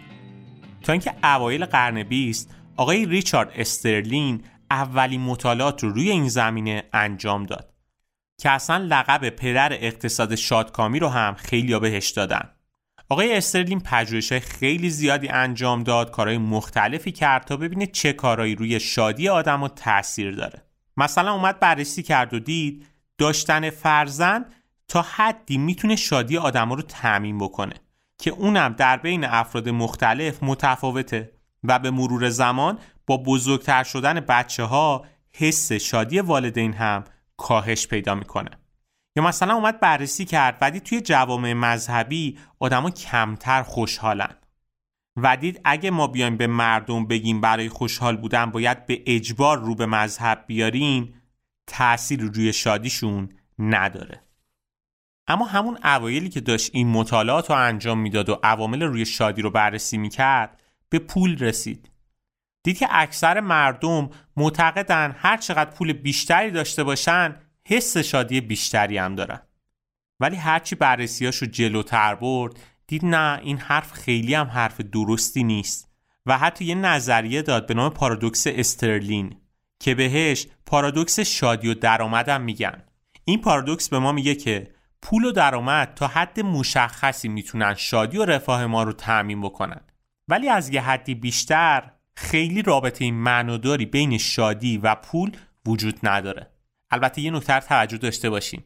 تا 0.82 0.92
اینکه 0.92 1.14
اوایل 1.24 1.66
قرن 1.66 2.04
بیست 2.04 2.56
آقای 2.78 3.06
ریچارد 3.06 3.52
استرلین 3.56 4.44
اولین 4.72 5.22
مطالعات 5.22 5.84
رو 5.84 5.90
روی 5.90 6.10
این 6.10 6.28
زمینه 6.28 6.84
انجام 6.94 7.44
داد 7.44 7.74
که 8.38 8.50
اصلا 8.50 8.78
لقب 8.78 9.30
پدر 9.30 9.74
اقتصاد 9.74 10.36
شادکامی 10.36 11.00
رو 11.00 11.08
هم 11.10 11.34
خیلی 11.34 11.80
بهش 11.80 12.10
دادن. 12.10 12.50
آقای 13.10 13.38
استرلین 13.38 13.80
پژوهش 13.80 14.34
خیلی 14.34 14.90
زیادی 14.90 15.28
انجام 15.28 15.84
داد 15.84 16.12
کارهای 16.12 16.38
مختلفی 16.38 17.12
کرد 17.12 17.44
تا 17.44 17.58
ببینه 17.58 17.88
چه 17.88 18.14
کارهایی 18.14 18.56
روی 18.56 18.80
شادی 18.80 19.30
آدم 19.30 19.68
تاثیر 19.68 20.32
داره. 20.32 20.62
مثلا 20.98 21.34
اومد 21.34 21.60
بررسی 21.60 22.04
کرد 22.04 22.34
و 22.34 22.40
دید 22.40 22.88
داشتن 23.18 23.70
فرزند 23.70 24.54
تا 24.88 25.02
حدی 25.02 25.58
می‌تونه 25.58 25.96
شادی 25.96 26.38
آدم 26.38 26.74
رو 26.74 26.82
تعمین 26.82 27.38
بکنه 27.38 27.76
که 28.18 28.32
اونم 28.32 28.74
در 28.74 28.98
بین 28.98 29.24
افراد 29.26 29.70
مختلف 29.70 30.44
متفاوته 30.44 31.32
و 31.64 31.80
به 31.80 31.92
مرور 31.92 32.30
زمان 32.30 32.80
با 33.08 33.18
بزرگتر 33.18 33.84
شدن 33.84 34.20
بچه 34.20 34.64
ها 34.64 35.06
حس 35.34 35.72
شادی 35.72 36.20
والدین 36.20 36.74
هم 36.74 37.04
کاهش 37.38 37.88
پیدا 37.88 38.16
می‌کنه. 38.16 38.50
یا 39.16 39.24
مثلا 39.24 39.54
اومد 39.56 39.80
بررسی 39.80 40.26
کرد 40.26 40.58
و 40.62 40.72
دید 40.72 40.84
توی 40.84 41.02
جوامع 41.02 41.54
مذهبی 41.54 42.40
آدما 42.60 42.90
کمتر 42.90 43.64
خوشحالن. 43.64 44.36
و 45.18 45.38
دید 45.38 45.62
اگه 45.64 45.92
ما 45.92 46.08
بیایم 46.08 46.38
به 46.38 46.48
مردم 46.48 47.08
بگیم 47.08 47.42
برای 47.42 47.70
خوشحال 47.70 48.18
بودن 48.18 48.46
باید 48.46 48.86
به 48.86 49.04
اجبار 49.06 49.60
رو 49.60 49.76
به 49.76 49.86
مذهب 49.86 50.44
بیارین 50.48 51.14
تأثیر 51.68 52.22
روی 52.22 52.54
شادیشون 52.54 53.30
نداره. 53.60 54.24
اما 55.28 55.46
همون 55.46 55.78
اوایلی 55.84 56.30
که 56.30 56.42
داشت 56.42 56.72
این 56.74 56.88
مطالعات 56.88 57.50
رو 57.50 57.56
انجام 57.56 58.00
می‌داد 58.00 58.30
و 58.30 58.40
عوامل 58.44 58.84
روی 58.84 59.06
شادی 59.06 59.42
رو 59.42 59.50
بررسی 59.50 59.98
می‌کرد 59.98 60.62
به 60.90 61.00
پول 61.00 61.38
رسید. 61.38 61.90
دید 62.64 62.78
که 62.78 62.88
اکثر 62.90 63.40
مردم 63.40 64.10
معتقدن 64.38 65.16
هر 65.18 65.38
چقدر 65.38 65.72
پول 65.72 65.94
بیشتری 65.94 66.52
داشته 66.52 66.84
باشن 66.84 67.36
حس 67.68 67.98
شادی 67.98 68.42
بیشتری 68.42 68.98
هم 68.98 69.16
دارن. 69.16 69.40
ولی 70.20 70.36
هرچی 70.36 70.76
بررسیاش 70.76 71.38
رو 71.38 71.48
جلوتر 71.48 72.16
برد 72.16 72.60
دید 72.88 73.06
نه 73.06 73.40
این 73.44 73.58
حرف 73.58 73.92
خیلی 73.92 74.34
هم 74.34 74.48
حرف 74.48 74.82
درستی 74.82 75.44
نیست 75.44 75.90
و 76.26 76.38
حتی 76.38 76.66
یه 76.66 76.76
نظریه 76.76 77.42
داد 77.42 77.68
به 77.68 77.74
نام 77.74 77.94
پارادوکس 77.94 78.48
استرلین. 78.48 79.36
که 79.84 79.96
بهش 79.96 80.48
پارادوکس 80.66 81.20
شادی 81.20 81.70
و 81.70 81.74
درآمدم 81.74 82.42
میگن. 82.42 82.84
این 83.26 83.42
پارادوکس 83.42 83.90
به 83.90 84.00
ما 84.00 84.12
میگه 84.12 84.36
که 84.36 84.72
پول 85.02 85.26
و 85.26 85.32
درآمد 85.32 85.94
تا 85.96 86.08
حد 86.08 86.40
مشخصی 86.40 87.28
می‌تونن 87.28 87.74
شادی 87.74 88.18
و 88.18 88.26
رفاه 88.26 88.66
ما 88.66 88.84
رو 88.84 88.94
تعمین 88.94 89.42
بکنن. 89.42 89.82
ولی 90.28 90.50
از 90.50 90.70
یه 90.70 90.82
حدی 90.82 91.16
بیشتر 91.16 91.92
خیلی 92.16 92.62
رابطه 92.62 93.12
معناداری 93.12 93.86
بین 93.86 94.18
شادی 94.18 94.78
و 94.78 94.96
پول 94.96 95.32
وجود 95.66 96.00
نداره. 96.04 96.52
البته 96.92 97.22
یه 97.22 97.32
نکته 97.32 97.60
توجه 97.60 97.98
داشته 97.98 98.30
باشین. 98.30 98.64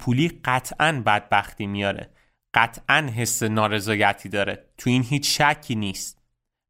پولی 0.00 0.40
قطعا 0.44 1.02
بدبختی 1.06 1.66
میاره. 1.66 2.10
قطعا 2.54 3.10
حس 3.16 3.42
نارضایتی 3.42 4.28
داره. 4.28 4.64
تو 4.78 4.90
این 4.90 5.02
هیچ 5.02 5.40
شکی 5.40 5.74
نیست. 5.74 6.19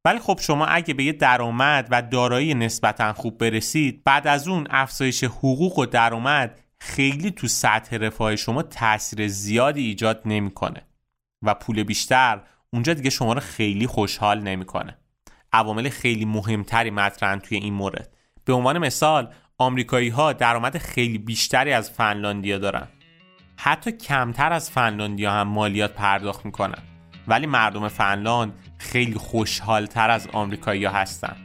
ولی 0.04 0.19
خب 0.19 0.38
شما 0.42 0.66
اگه 0.66 0.95
به 0.95 1.04
یه 1.04 1.12
درآمد 1.12 1.88
و 1.90 2.02
دارایی 2.02 2.54
نسبتا 2.54 3.12
خوب 3.12 3.38
برسید 3.38 4.04
بعد 4.04 4.26
از 4.26 4.49
اون 4.49 4.66
افزایش 4.71 5.25
حقوق 5.25 5.78
و 5.78 5.87
درآمد 5.87 6.61
خیلی 6.80 7.30
تو 7.30 7.47
سطح 7.47 7.97
رفاه 7.97 8.37
شما 8.37 8.62
تاثیر 8.62 9.28
زیادی 9.28 9.83
ایجاد 9.83 10.23
نمی‌کنه 10.25 10.83
و 11.42 11.54
پول 11.54 11.83
بیشتر 11.83 12.40
اونجا 12.73 12.95
دیگه 12.95 13.11
شما 13.11 13.33
رو 13.33 13.40
خیلی 13.40 13.87
خوشحال 13.87 14.40
نمی‌کنه. 14.40 14.97
عوامل 15.52 15.88
خیلی 15.88 16.25
مهمتری 16.25 16.90
مطرحن 16.90 17.38
توی 17.38 17.59
این 17.59 17.75
مورد. 17.75 18.14
به 18.45 18.52
عنوان 18.52 18.78
مثال 18.78 19.35
آمریکایی 19.59 20.09
ها 20.09 20.33
درآمد 20.33 20.78
خیلی 20.78 21.19
بیشتری 21.19 21.73
از 21.73 21.90
فنلاندیا 21.90 22.59
دارن. 22.59 22.88
حتی 23.57 23.92
کمتر 23.92 24.52
از 24.52 24.71
فنلاندیا 24.71 25.33
هم 25.33 25.49
مالیات 25.49 25.95
پرداخت 25.95 26.45
می‌کنن. 26.45 26.83
ولی 27.29 27.47
مردم 27.47 27.89
فنلاند 27.89 28.53
خیلی 28.79 29.15
خوشحالتر 29.15 30.11
از 30.11 30.29
آمریکایی 30.33 30.85
ها 30.85 30.93
هستن. 30.93 31.37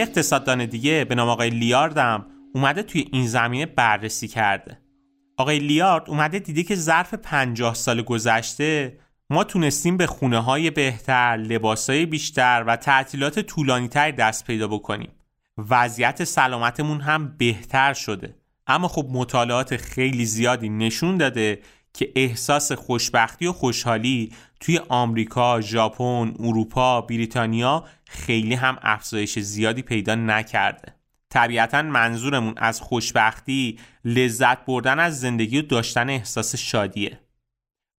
یه 0.00 0.06
اقتصاددان 0.06 0.66
دیگه 0.66 1.04
به 1.04 1.14
نام 1.14 1.28
آقای 1.28 1.50
لیاردم 1.50 2.26
اومده 2.54 2.82
توی 2.82 3.08
این 3.12 3.26
زمینه 3.26 3.66
بررسی 3.66 4.28
کرده 4.28 4.78
آقای 5.36 5.58
لیارد 5.58 6.10
اومده 6.10 6.38
دیده 6.38 6.62
که 6.62 6.74
ظرف 6.74 7.14
50 7.14 7.74
سال 7.74 8.02
گذشته 8.02 8.98
ما 9.30 9.44
تونستیم 9.44 9.96
به 9.96 10.06
خونه 10.06 10.38
های 10.38 10.70
بهتر، 10.70 11.36
لباس 11.36 11.90
های 11.90 12.06
بیشتر 12.06 12.64
و 12.66 12.76
تعطیلات 12.76 13.40
طولانی 13.40 13.88
تر 13.88 14.10
دست 14.10 14.44
پیدا 14.44 14.68
بکنیم. 14.68 15.10
وضعیت 15.70 16.24
سلامتمون 16.24 17.00
هم 17.00 17.36
بهتر 17.38 17.92
شده. 17.92 18.34
اما 18.66 18.88
خب 18.88 19.06
مطالعات 19.12 19.76
خیلی 19.76 20.24
زیادی 20.24 20.68
نشون 20.68 21.16
داده 21.16 21.58
که 21.94 22.12
احساس 22.16 22.72
خوشبختی 22.72 23.46
و 23.46 23.52
خوشحالی 23.52 24.32
توی 24.60 24.80
آمریکا، 24.88 25.60
ژاپن، 25.60 26.34
اروپا، 26.38 27.00
بریتانیا 27.00 27.84
خیلی 28.06 28.54
هم 28.54 28.78
افزایش 28.82 29.38
زیادی 29.38 29.82
پیدا 29.82 30.14
نکرده. 30.14 30.94
طبیعتا 31.30 31.82
منظورمون 31.82 32.54
از 32.56 32.80
خوشبختی 32.80 33.78
لذت 34.04 34.64
بردن 34.64 34.98
از 34.98 35.20
زندگی 35.20 35.58
و 35.58 35.62
داشتن 35.62 36.10
احساس 36.10 36.56
شادیه. 36.56 37.20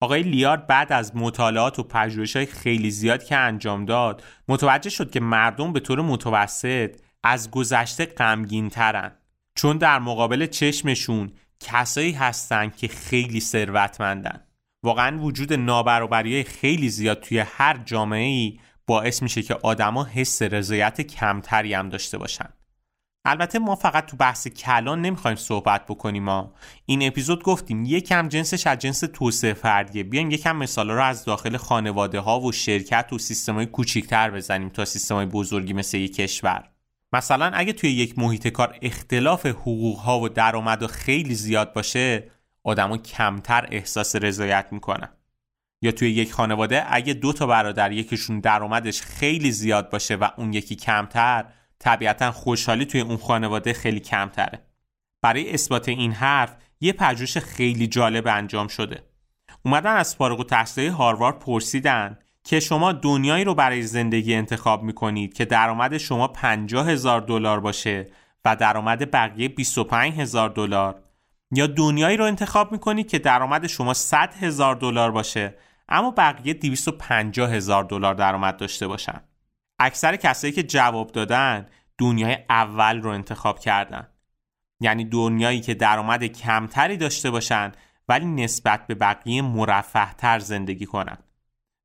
آقای 0.03 0.23
لیارد 0.23 0.67
بعد 0.67 0.93
از 0.93 1.17
مطالعات 1.17 1.79
و 1.79 1.83
پژوهش 1.83 2.37
های 2.37 2.47
خیلی 2.47 2.91
زیاد 2.91 3.25
که 3.25 3.37
انجام 3.37 3.85
داد 3.85 4.23
متوجه 4.49 4.91
شد 4.91 5.11
که 5.11 5.21
مردم 5.21 5.73
به 5.73 5.81
طور 5.81 6.01
متوسط 6.01 6.97
از 7.23 7.51
گذشته 7.51 8.07
غمگین 8.07 8.69
ترن 8.69 9.13
چون 9.55 9.79
در 9.79 9.99
مقابل 9.99 10.47
چشمشون 10.47 11.33
کسایی 11.61 12.13
هستن 12.13 12.71
که 12.71 12.89
خیلی 12.89 13.41
ثروتمندن. 13.41 14.41
واقعا 14.83 15.19
وجود 15.19 15.53
نابرابری 15.53 16.45
خیلی 16.45 16.89
زیاد 16.89 17.21
توی 17.21 17.39
هر 17.39 17.77
جامعه 17.85 18.27
ای 18.27 18.61
باعث 18.87 19.23
میشه 19.23 19.43
که 19.43 19.55
آدما 19.55 20.05
حس 20.05 20.43
رضایت 20.43 21.01
کمتری 21.01 21.75
هم 21.75 21.89
داشته 21.89 22.19
باشن. 22.19 22.49
البته 23.25 23.59
ما 23.59 23.75
فقط 23.75 24.07
تو 24.07 24.17
بحث 24.17 24.49
کلان 24.49 25.03
نمی‌خوایم 25.03 25.37
صحبت 25.37 25.87
بکنیم 25.87 26.25
ما 26.25 26.55
این 26.87 27.07
اپیزود 27.07 27.43
گفتیم 27.43 27.85
یکم 27.85 28.29
جنسش 28.29 28.67
از 28.67 28.79
جنس 28.79 29.01
توسعه 29.01 29.55
فردیه. 29.55 30.03
بیایم 30.03 30.31
یکم 30.31 30.57
مثالا 30.57 30.95
رو 30.95 31.03
از 31.03 31.25
داخل 31.25 31.57
خانواده 31.57 32.21
ها 32.21 32.41
و 32.41 32.53
شرکت 32.53 33.13
و 33.13 33.19
سیستم 33.19 33.55
های 33.55 33.67
کوچیکتر 33.67 34.31
بزنیم 34.31 34.69
تا 34.69 34.85
سیستم 34.85 35.15
های 35.15 35.27
بزرگی 35.27 35.73
مثل 35.73 35.99
یک 35.99 36.17
کشور. 36.17 36.69
مثلا 37.13 37.51
اگه 37.55 37.73
توی 37.73 37.91
یک 37.91 38.19
محیط 38.19 38.49
کار 38.49 38.79
اختلاف 38.83 39.47
حقوق 39.47 39.99
ها 39.99 40.21
و 40.21 40.29
درآمد 40.29 40.87
خیلی 40.87 41.35
زیاد 41.35 41.73
باشه 41.73 42.31
آدما 42.63 42.97
کمتر 42.97 43.69
احساس 43.71 44.17
رضایت 44.17 44.67
می‌کنن 44.71 45.09
یا 45.83 45.93
توی 45.93 46.11
یک 46.11 46.33
خانواده 46.33 46.85
اگه 46.95 47.15
دو 47.15 47.33
تا 47.33 47.47
برادر 47.47 47.93
یکیشون 47.93 48.41
درآمدش 48.41 49.03
خیلی 49.03 49.53
زیاد 49.53 49.91
باشه 49.91 50.17
و 50.17 50.29
اون 50.37 50.53
یکی 50.53 50.77
کمتر 50.77 51.45
طبیعتا 51.79 52.33
خوشحالی 52.33 52.85
توی 52.85 53.01
اون 53.01 53.17
خانواده 53.17 53.73
خیلی 53.73 54.01
کمتره. 54.01 54.67
برای 55.23 55.55
اثبات 55.55 55.89
این 55.89 56.13
حرف 56.13 56.57
یه 56.81 56.93
پژوهش 56.93 57.39
خیلی 57.39 57.87
جالب 57.87 58.27
انجام 58.27 58.69
شده. 58.69 59.03
اومدن 59.65 59.97
از 59.97 60.17
فارغ 60.17 60.41
التحصیلای 60.41 60.91
هاروارد 60.91 61.39
پرسیدن 61.39 62.19
که 62.45 62.61
شما 62.61 62.93
دنیایی 62.93 63.45
رو 63.45 63.55
برای 63.55 63.83
زندگی 63.83 64.35
انتخاب 64.35 64.83
می‌کنید 64.83 65.35
که 65.35 65.45
درآمد 65.45 65.97
شما 65.97 66.29
50 66.29 66.89
هزار 66.89 67.21
دلار 67.21 67.61
باشه 67.61 68.11
و 68.45 68.57
درآمد 68.57 69.11
بقیه 69.11 69.49
25 69.49 70.15
هزار 70.15 70.49
دلار. 70.49 71.03
یا 71.53 71.67
دنیایی 71.67 72.17
رو 72.17 72.25
انتخاب 72.25 72.73
می‌کنید 72.73 73.09
که 73.09 73.19
درآمد 73.19 73.67
شما 73.67 73.95
100 73.95 74.35
هزار 74.35 74.75
دلار 74.75 75.11
باشه 75.11 75.55
اما 75.89 76.11
بقیه 76.11 76.55
250 76.55 77.53
هزار 77.53 77.85
دلار 77.85 78.15
درآمد 78.15 78.57
داشته 78.57 78.87
باشن. 78.87 79.21
اکثر 79.79 80.17
کسایی 80.17 80.53
که 80.53 80.63
جواب 80.63 81.13
دادن 81.13 81.67
دنیای 81.99 82.39
اول 82.49 83.01
رو 83.03 83.11
انتخاب 83.11 83.59
کردن. 83.59 84.09
یعنی 84.81 85.05
دنیایی 85.05 85.61
که 85.61 85.75
درآمد 85.75 86.25
کمتری 86.25 86.97
داشته 86.97 87.31
باشن 87.31 87.73
ولی 88.09 88.27
نسبت 88.27 88.87
به 88.87 88.95
بقیه 88.95 89.43
مرفه 89.43 90.13
تر 90.13 90.39
زندگی 90.39 90.87
کنن. 90.87 91.19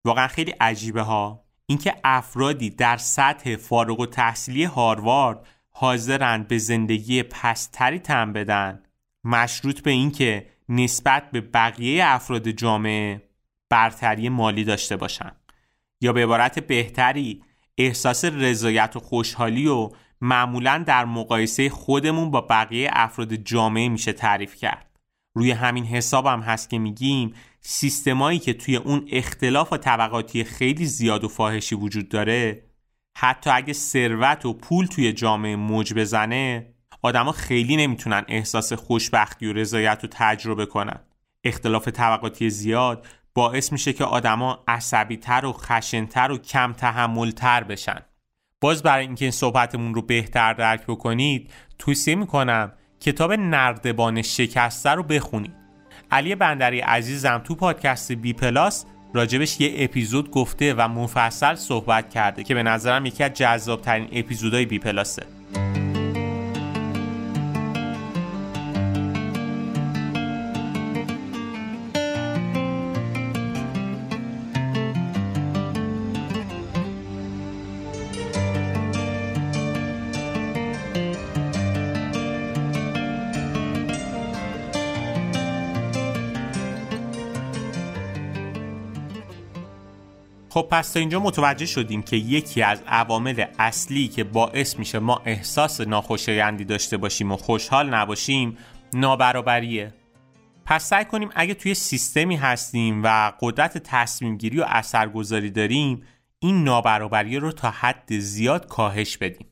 واقعا 0.06 0.28
خیلی 0.28 0.52
عجیبه 0.52 1.02
ها. 1.02 1.46
اینکه 1.66 1.96
افرادی 2.04 2.70
در 2.70 2.98
سطح 2.98 3.56
فارغ 3.56 4.00
و 4.00 4.06
تحصیلی 4.06 4.64
هاروارد 4.64 5.48
حاضرند 5.70 6.48
به 6.48 6.58
زندگی 6.58 7.24
پستری 7.24 8.00
تن 8.00 8.34
بدن 8.34 8.84
مشروط 9.24 9.82
به 9.82 9.92
اینکه 9.92 10.48
نسبت 10.70 11.32
به 11.32 11.42
بقیه 11.42 12.04
افراد 12.06 12.50
جامعه 12.50 13.30
برتری 13.70 14.30
مالی 14.30 14.64
داشته 14.64 14.96
باشن. 14.96 15.32
یا 16.02 16.14
به 16.14 16.24
عبارت 16.24 16.60
بهتری 16.60 17.44
احساس 17.78 18.26
رضایت 18.26 18.96
و 18.96 19.00
خوشحالی 19.00 19.68
و 19.68 19.90
معمولا 20.22 20.84
در 20.88 21.06
مقایسه 21.06 21.70
خودمون 21.70 22.32
با 22.32 22.42
بقیه 22.42 22.90
افراد 22.94 23.36
جامعه 23.36 23.90
میشه 23.90 24.14
تعریف 24.14 24.56
کرد. 24.56 24.95
روی 25.36 25.52
همین 25.52 25.86
حساب 25.86 26.26
هم 26.26 26.40
هست 26.40 26.70
که 26.70 26.80
میگیم 26.80 27.34
سیستمایی 27.62 28.40
که 28.40 28.54
توی 28.54 28.76
اون 28.76 29.08
اختلاف 29.12 29.74
و 29.74 29.78
طبقاتی 29.78 30.44
خیلی 30.44 30.86
زیاد 30.86 31.24
و 31.24 31.28
فاحشی 31.28 31.76
وجود 31.76 32.10
داره 32.10 32.64
حتی 33.18 33.50
اگه 33.50 33.74
ثروت 33.74 34.46
و 34.46 34.54
پول 34.54 34.86
توی 34.86 35.14
جامعه 35.14 35.56
موج 35.56 35.94
بزنه 35.94 36.74
آدما 37.02 37.32
خیلی 37.32 37.78
نمی‌تونن 37.78 38.26
احساس 38.28 38.74
خوشبختی 38.74 39.48
و 39.48 39.54
رضایت 39.54 40.00
رو 40.04 40.10
تجربه 40.12 40.66
کنن. 40.66 41.00
اختلاف 41.44 41.88
طبقاتی 41.88 42.50
زیاد 42.50 43.08
باعث 43.34 43.72
میشه 43.72 43.94
که 43.94 44.04
آدما 44.04 44.64
عصبیتر 44.68 45.46
و 45.46 45.54
خشنتر 45.54 46.32
و 46.32 46.38
کم 46.38 46.74
تحملتر 46.74 47.64
بشن. 47.64 48.00
باز 48.62 48.84
برای 48.84 49.06
اینکه 49.06 49.26
این 49.26 49.32
صحبتمون 49.32 49.94
رو 49.94 50.02
بهتر 50.02 50.54
درک 50.54 50.84
بکنید 50.88 51.52
توصیه 51.80 52.16
می‌کنم 52.16 52.72
کتاب 53.06 53.34
نردبان 53.34 54.22
شکسته 54.22 54.90
رو 54.90 55.04
بخونید. 55.04 55.54
علی 56.12 56.36
بندری 56.36 56.80
عزیزم 56.80 57.42
تو 57.44 57.56
پادکست 57.56 58.12
بی 58.12 58.34
پلاس 58.34 58.86
راجبش 59.14 59.62
یه 59.62 59.74
اپیزود 59.78 60.32
گفته 60.32 60.74
و 60.74 60.88
مفصل 60.88 61.56
صحبت 61.56 62.10
کرده 62.10 62.44
که 62.44 62.56
به 62.56 62.64
نظرم 62.64 63.06
یکی 63.06 63.24
از 63.24 63.34
جذابترین 63.34 64.08
اپیزودهای 64.12 64.66
بی 64.66 64.80
پلاسه. 64.80 65.24
خب 90.56 90.68
پس 90.72 90.92
تا 90.92 91.00
اینجا 91.00 91.20
متوجه 91.20 91.66
شدیم 91.66 92.02
که 92.04 92.16
یکی 92.16 92.62
از 92.62 92.82
عوامل 92.88 93.46
اصلی 93.60 94.08
که 94.08 94.24
باعث 94.24 94.80
میشه 94.80 95.00
ما 95.00 95.22
احساس 95.26 95.82
ناخوشایندی 95.82 96.66
داشته 96.66 96.98
باشیم 96.98 97.32
و 97.32 97.38
خوشحال 97.38 97.90
نباشیم 97.90 98.58
نابرابریه. 98.94 99.94
پس 100.66 100.90
سعی 100.90 101.06
کنیم 101.06 101.30
اگه 101.36 101.54
توی 101.54 101.74
سیستمی 101.74 102.36
هستیم 102.36 103.04
و 103.04 103.32
قدرت 103.40 103.78
تصمیم 103.78 104.38
گیری 104.38 104.60
و 104.60 104.66
اثرگذاری 104.68 105.52
داریم 105.52 106.04
این 106.40 106.64
نابرابری 106.64 107.38
رو 107.38 107.52
تا 107.52 107.70
حد 107.70 108.18
زیاد 108.20 108.68
کاهش 108.68 109.18
بدیم. 109.18 109.48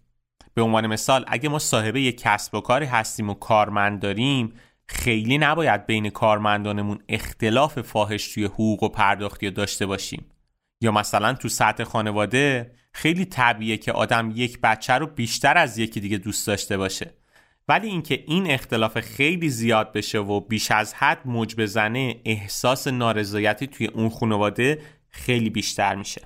به 0.54 0.62
عنوان 0.62 0.88
مثال 0.88 1.26
اگه 1.28 1.50
ما 1.50 1.60
صاحب 1.60 1.96
یک 1.96 2.22
کسب 2.22 2.56
و 2.56 2.62
کاری 2.62 2.86
هستیم 2.86 3.30
و 3.30 3.34
کارمند 3.34 4.00
داریم 4.00 4.54
خیلی 4.88 5.38
نباید 5.38 5.86
بین 5.86 6.10
کارمندانمون 6.10 7.00
اختلاف 7.10 7.82
فاحش 7.82 8.34
توی 8.34 8.46
حقوق 8.46 8.84
و 8.84 8.90
پرداختی 8.90 9.52
داشته 9.52 9.86
باشیم. 9.86 10.26
یا 10.84 10.92
مثلا 10.92 11.34
تو 11.34 11.50
سطح 11.50 11.84
خانواده 11.84 12.72
خیلی 12.92 13.26
طبیعه 13.26 13.78
که 13.78 13.92
آدم 13.92 14.32
یک 14.36 14.62
بچه 14.62 14.94
رو 14.94 15.08
بیشتر 15.08 15.58
از 15.58 15.78
یکی 15.78 16.00
دیگه 16.00 16.18
دوست 16.18 16.48
داشته 16.48 16.78
باشه. 16.78 17.14
ولی 17.68 17.88
اینکه 17.88 18.24
این 18.28 18.52
اختلاف 18.52 19.00
خیلی 19.00 19.50
زیاد 19.50 19.94
بشه 19.94 20.20
و 20.20 20.40
بیش 20.40 20.72
از 20.72 20.94
حد 20.94 21.22
موج 21.26 21.56
بزنه 21.56 22.16
احساس 22.26 22.88
نارضایتی 22.88 23.68
توی 23.68 23.88
اون 23.88 24.10
خانواده 24.10 24.82
خیلی 25.10 25.50
بیشتر 25.50 25.96
میشه. 25.96 26.22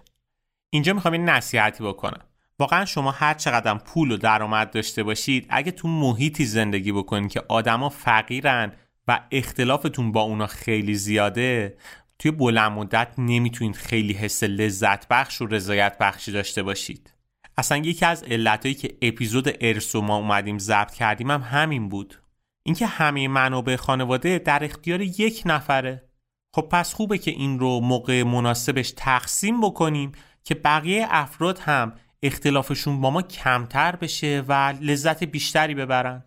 اینجا 0.69 0.93
می‌خوام 0.93 1.11
این 1.11 1.29
نصیحتی 1.29 1.83
بکنم. 1.83 2.21
واقعا 2.59 2.85
شما 2.85 3.11
هر 3.11 3.33
چقدر 3.33 3.73
پول 3.73 4.11
و 4.11 4.17
درآمد 4.17 4.71
داشته 4.71 5.03
باشید 5.03 5.45
اگه 5.49 5.71
تو 5.71 5.87
محیطی 5.87 6.45
زندگی 6.45 6.91
بکنید 6.91 7.31
که 7.31 7.43
آدما 7.47 7.89
فقیرن 7.89 8.71
و 9.07 9.19
اختلافتون 9.31 10.11
با 10.11 10.21
اونا 10.21 10.47
خیلی 10.47 10.95
زیاده 10.95 11.77
توی 12.19 12.31
بلند 12.31 12.71
مدت 12.71 13.13
نمی‌تونید 13.17 13.75
خیلی 13.75 14.13
حس 14.13 14.43
لذت 14.43 15.07
بخش 15.07 15.41
و 15.41 15.45
رضایت 15.45 15.97
بخشی 15.97 16.31
داشته 16.31 16.63
باشید. 16.63 17.13
اصلا 17.57 17.77
یکی 17.77 18.05
از 18.05 18.23
علتهایی 18.23 18.75
که 18.75 18.97
اپیزود 19.01 19.49
ارث 19.61 19.95
ما 19.95 20.17
اومدیم 20.17 20.59
ضبط 20.59 20.93
کردیم 20.93 21.31
هم 21.31 21.41
همین 21.41 21.89
بود. 21.89 22.21
اینکه 22.63 22.85
همه 22.85 23.27
منابع 23.27 23.75
خانواده 23.75 24.39
در 24.39 24.63
اختیار 24.63 25.01
یک 25.01 25.43
نفره. 25.45 26.09
خب 26.55 26.61
پس 26.61 26.93
خوبه 26.93 27.17
که 27.17 27.31
این 27.31 27.59
رو 27.59 27.79
موقع 27.79 28.23
مناسبش 28.23 28.93
تقسیم 28.97 29.61
بکنیم 29.61 30.11
که 30.43 30.55
بقیه 30.55 31.07
افراد 31.09 31.59
هم 31.59 31.93
اختلافشون 32.23 33.01
با 33.01 33.09
ما 33.09 33.21
کمتر 33.21 33.95
بشه 33.95 34.43
و 34.47 34.73
لذت 34.81 35.23
بیشتری 35.23 35.75
ببرن. 35.75 36.23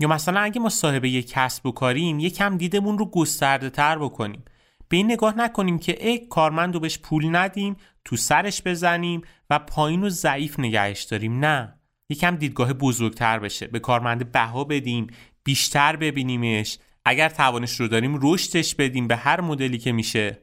یا 0.00 0.08
مثلا 0.08 0.40
اگه 0.40 0.60
ما 0.60 0.68
صاحب 0.68 1.04
یک 1.04 1.28
کسب 1.28 1.66
و 1.66 1.72
کاریم 1.72 2.20
یکم 2.20 2.56
دیدمون 2.56 2.98
رو 2.98 3.10
گسترده 3.10 3.70
تر 3.70 3.98
بکنیم. 3.98 4.44
به 4.88 4.96
این 4.96 5.12
نگاه 5.12 5.38
نکنیم 5.38 5.78
که 5.78 6.08
ای 6.08 6.18
کارمند 6.18 6.74
رو 6.74 6.80
بهش 6.80 6.98
پول 6.98 7.36
ندیم 7.36 7.76
تو 8.04 8.16
سرش 8.16 8.62
بزنیم 8.62 9.22
و 9.50 9.58
پایین 9.58 10.04
و 10.04 10.08
ضعیف 10.08 10.60
نگهش 10.60 11.02
داریم. 11.02 11.44
نه. 11.44 11.78
یکم 12.10 12.36
دیدگاه 12.36 12.72
بزرگتر 12.72 13.38
بشه. 13.38 13.66
به 13.66 13.78
کارمند 13.78 14.32
بها 14.32 14.64
بدیم 14.64 15.06
بیشتر 15.44 15.96
ببینیمش. 15.96 16.78
اگر 17.04 17.28
توانش 17.28 17.80
رو 17.80 17.88
داریم 17.88 18.18
رشدش 18.22 18.74
بدیم 18.74 19.08
به 19.08 19.16
هر 19.16 19.40
مدلی 19.40 19.78
که 19.78 19.92
میشه. 19.92 20.38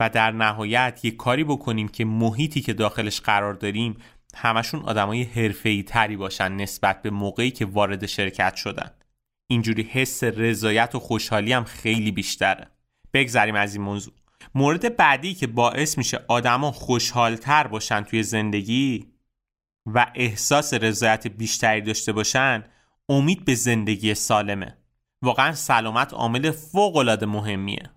و 0.00 0.08
در 0.08 0.30
نهایت 0.30 1.00
یک 1.02 1.16
کاری 1.16 1.44
بکنیم 1.44 1.88
که 1.88 2.04
محیطی 2.04 2.60
که 2.60 2.72
داخلش 2.72 3.20
قرار 3.20 3.54
داریم 3.54 3.96
همشون 4.34 4.80
آدمای 4.80 5.22
حرفه‌ای 5.22 5.82
تری 5.82 6.16
باشن 6.16 6.52
نسبت 6.52 7.02
به 7.02 7.10
موقعی 7.10 7.50
که 7.50 7.66
وارد 7.66 8.06
شرکت 8.06 8.54
شدن. 8.54 8.90
اینجوری 9.50 9.82
حس 9.82 10.24
رضایت 10.24 10.94
و 10.94 10.98
خوشحالی 10.98 11.52
هم 11.52 11.64
خیلی 11.64 12.12
بیشتره. 12.12 12.73
بگذریم 13.14 13.54
از 13.54 13.74
این 13.74 13.84
موضوع. 13.84 14.14
مورد 14.54 14.96
بعدی 14.96 15.34
که 15.34 15.46
باعث 15.46 15.98
میشه 15.98 16.24
آدما 16.28 16.72
خوشحالتر 16.72 17.66
باشن 17.66 18.02
توی 18.02 18.22
زندگی 18.22 19.06
و 19.86 20.06
احساس 20.14 20.74
رضایت 20.74 21.26
بیشتری 21.26 21.80
داشته 21.80 22.12
باشن 22.12 22.64
امید 23.08 23.44
به 23.44 23.54
زندگی 23.54 24.14
سالمه. 24.14 24.78
واقعا 25.22 25.52
سلامت 25.52 26.14
عامل 26.14 26.50
فوق 26.50 26.96
العاده 26.96 27.26
مهمیه. 27.26 27.90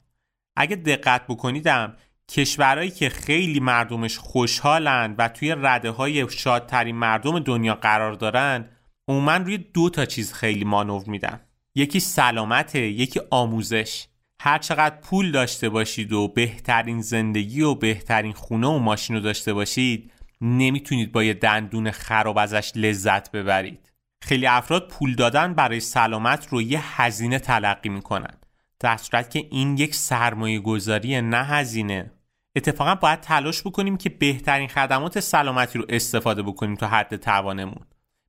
اگه 0.55 0.75
دقت 0.75 1.27
بکنیدم 1.27 1.97
کشورهایی 2.29 2.91
که 2.91 3.09
خیلی 3.09 3.59
مردمش 3.59 4.17
خوشحالن 4.17 5.15
و 5.17 5.27
توی 5.27 5.55
رده 5.57 5.89
های 5.91 6.29
شادترین 6.29 6.95
مردم 6.95 7.39
دنیا 7.39 7.75
قرار 7.75 8.13
دارن 8.13 8.69
عموما 9.07 9.37
روی 9.37 9.57
دو 9.57 9.89
تا 9.89 10.05
چیز 10.05 10.33
خیلی 10.33 10.65
مانور 10.65 11.03
میدن. 11.07 11.39
یکی 11.75 11.99
سلامته 11.99 12.79
یکی 12.79 13.21
آموزش. 13.29 14.07
هر 14.39 14.57
چقدر 14.57 14.95
پول 14.95 15.31
داشته 15.31 15.69
باشید 15.69 16.13
و 16.13 16.27
بهترین 16.27 17.01
زندگی 17.01 17.61
و 17.61 17.75
بهترین 17.75 18.33
خونه 18.33 18.67
و 18.67 18.79
ماشین 18.79 19.15
رو 19.15 19.21
داشته 19.21 19.53
باشید 19.53 20.11
نمی‌تونید 20.41 21.11
با 21.11 21.23
یه 21.23 21.33
دندون 21.33 21.91
خراب 21.91 22.37
ازش 22.37 22.71
لذت 22.75 23.31
ببرید. 23.31 23.91
خیلی 24.21 24.47
افراد 24.47 24.87
پول 24.87 25.15
دادن 25.15 25.53
برای 25.53 25.79
سلامت 25.79 26.47
رو 26.47 26.61
یه 26.61 27.01
هزینه 27.01 27.39
تلقی 27.39 27.89
می‌کنن. 27.89 28.37
در 28.79 28.97
صورت 28.97 29.29
که 29.29 29.47
این 29.51 29.77
یک 29.77 29.95
سرمایه 29.95 30.59
گذاری 30.59 31.21
نه 31.21 31.43
هزینه. 31.43 32.11
اتفاقا 32.55 32.95
باید 32.95 33.21
تلاش 33.21 33.61
بکنیم 33.61 33.97
که 33.97 34.09
بهترین 34.09 34.67
خدمات 34.67 35.19
سلامتی 35.19 35.79
رو 35.79 35.85
استفاده 35.89 36.41
بکنیم 36.41 36.75
تا 36.75 36.87
حد 36.87 37.15
توانمون. 37.15 37.85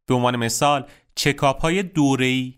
به 0.06 0.14
عنوان 0.14 0.36
مثال 0.36 0.86
چکاپ 1.14 1.60
های 1.60 1.82
دوره‌ای. 1.82 2.54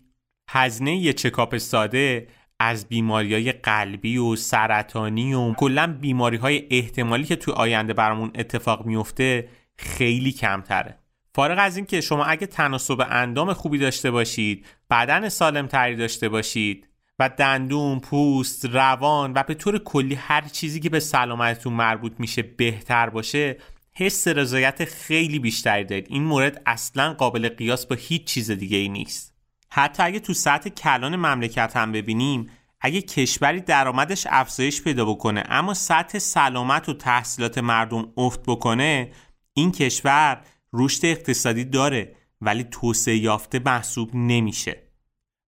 هزینه 0.49 0.95
یه 0.95 1.13
چکاپ 1.13 1.57
ساده 1.57 2.27
از 2.63 2.87
بیماری 2.87 3.33
های 3.33 3.51
قلبی 3.51 4.17
و 4.17 4.35
سرطانی 4.35 5.33
و 5.33 5.53
کلا 5.53 5.97
بیماری 6.01 6.37
های 6.37 6.67
احتمالی 6.71 7.23
که 7.23 7.35
توی 7.35 7.53
آینده 7.53 7.93
برامون 7.93 8.31
اتفاق 8.35 8.85
میفته 8.85 9.47
خیلی 9.77 10.31
کمتره. 10.31 10.97
فارغ 11.35 11.57
از 11.59 11.77
این 11.77 11.85
که 11.85 12.01
شما 12.01 12.25
اگه 12.25 12.47
تناسب 12.47 13.07
اندام 13.09 13.53
خوبی 13.53 13.77
داشته 13.77 14.11
باشید 14.11 14.65
بدن 14.89 15.29
سالم 15.29 15.67
تری 15.67 15.95
داشته 15.95 16.29
باشید 16.29 16.87
و 17.19 17.29
دندون، 17.29 17.99
پوست، 17.99 18.65
روان 18.65 19.33
و 19.35 19.43
به 19.43 19.53
طور 19.53 19.77
کلی 19.77 20.15
هر 20.15 20.41
چیزی 20.41 20.79
که 20.79 20.89
به 20.89 20.99
سلامتتون 20.99 21.73
مربوط 21.73 22.13
میشه 22.19 22.41
بهتر 22.41 23.09
باشه 23.09 23.57
حس 23.93 24.27
رضایت 24.27 24.85
خیلی 24.85 25.39
بیشتری 25.39 25.83
دارید. 25.83 26.07
این 26.09 26.23
مورد 26.23 26.61
اصلا 26.65 27.13
قابل 27.13 27.49
قیاس 27.49 27.85
با 27.85 27.95
هیچ 27.99 28.23
چیز 28.23 28.51
دیگه 28.51 28.77
ای 28.77 28.89
نیست. 28.89 29.30
حتی 29.73 30.03
اگه 30.03 30.19
تو 30.19 30.33
سطح 30.33 30.69
کلان 30.69 31.15
مملکت 31.15 31.77
هم 31.77 31.91
ببینیم 31.91 32.49
اگه 32.81 33.01
کشوری 33.01 33.61
درآمدش 33.61 34.27
افزایش 34.29 34.81
پیدا 34.81 35.05
بکنه 35.05 35.43
اما 35.49 35.73
سطح 35.73 36.19
سلامت 36.19 36.89
و 36.89 36.93
تحصیلات 36.93 37.57
مردم 37.57 38.13
افت 38.17 38.43
بکنه 38.43 39.11
این 39.53 39.71
کشور 39.71 40.41
رشد 40.73 41.05
اقتصادی 41.05 41.65
داره 41.65 42.15
ولی 42.41 42.63
توسعه 42.63 43.17
یافته 43.17 43.59
محسوب 43.65 44.15
نمیشه. 44.15 44.83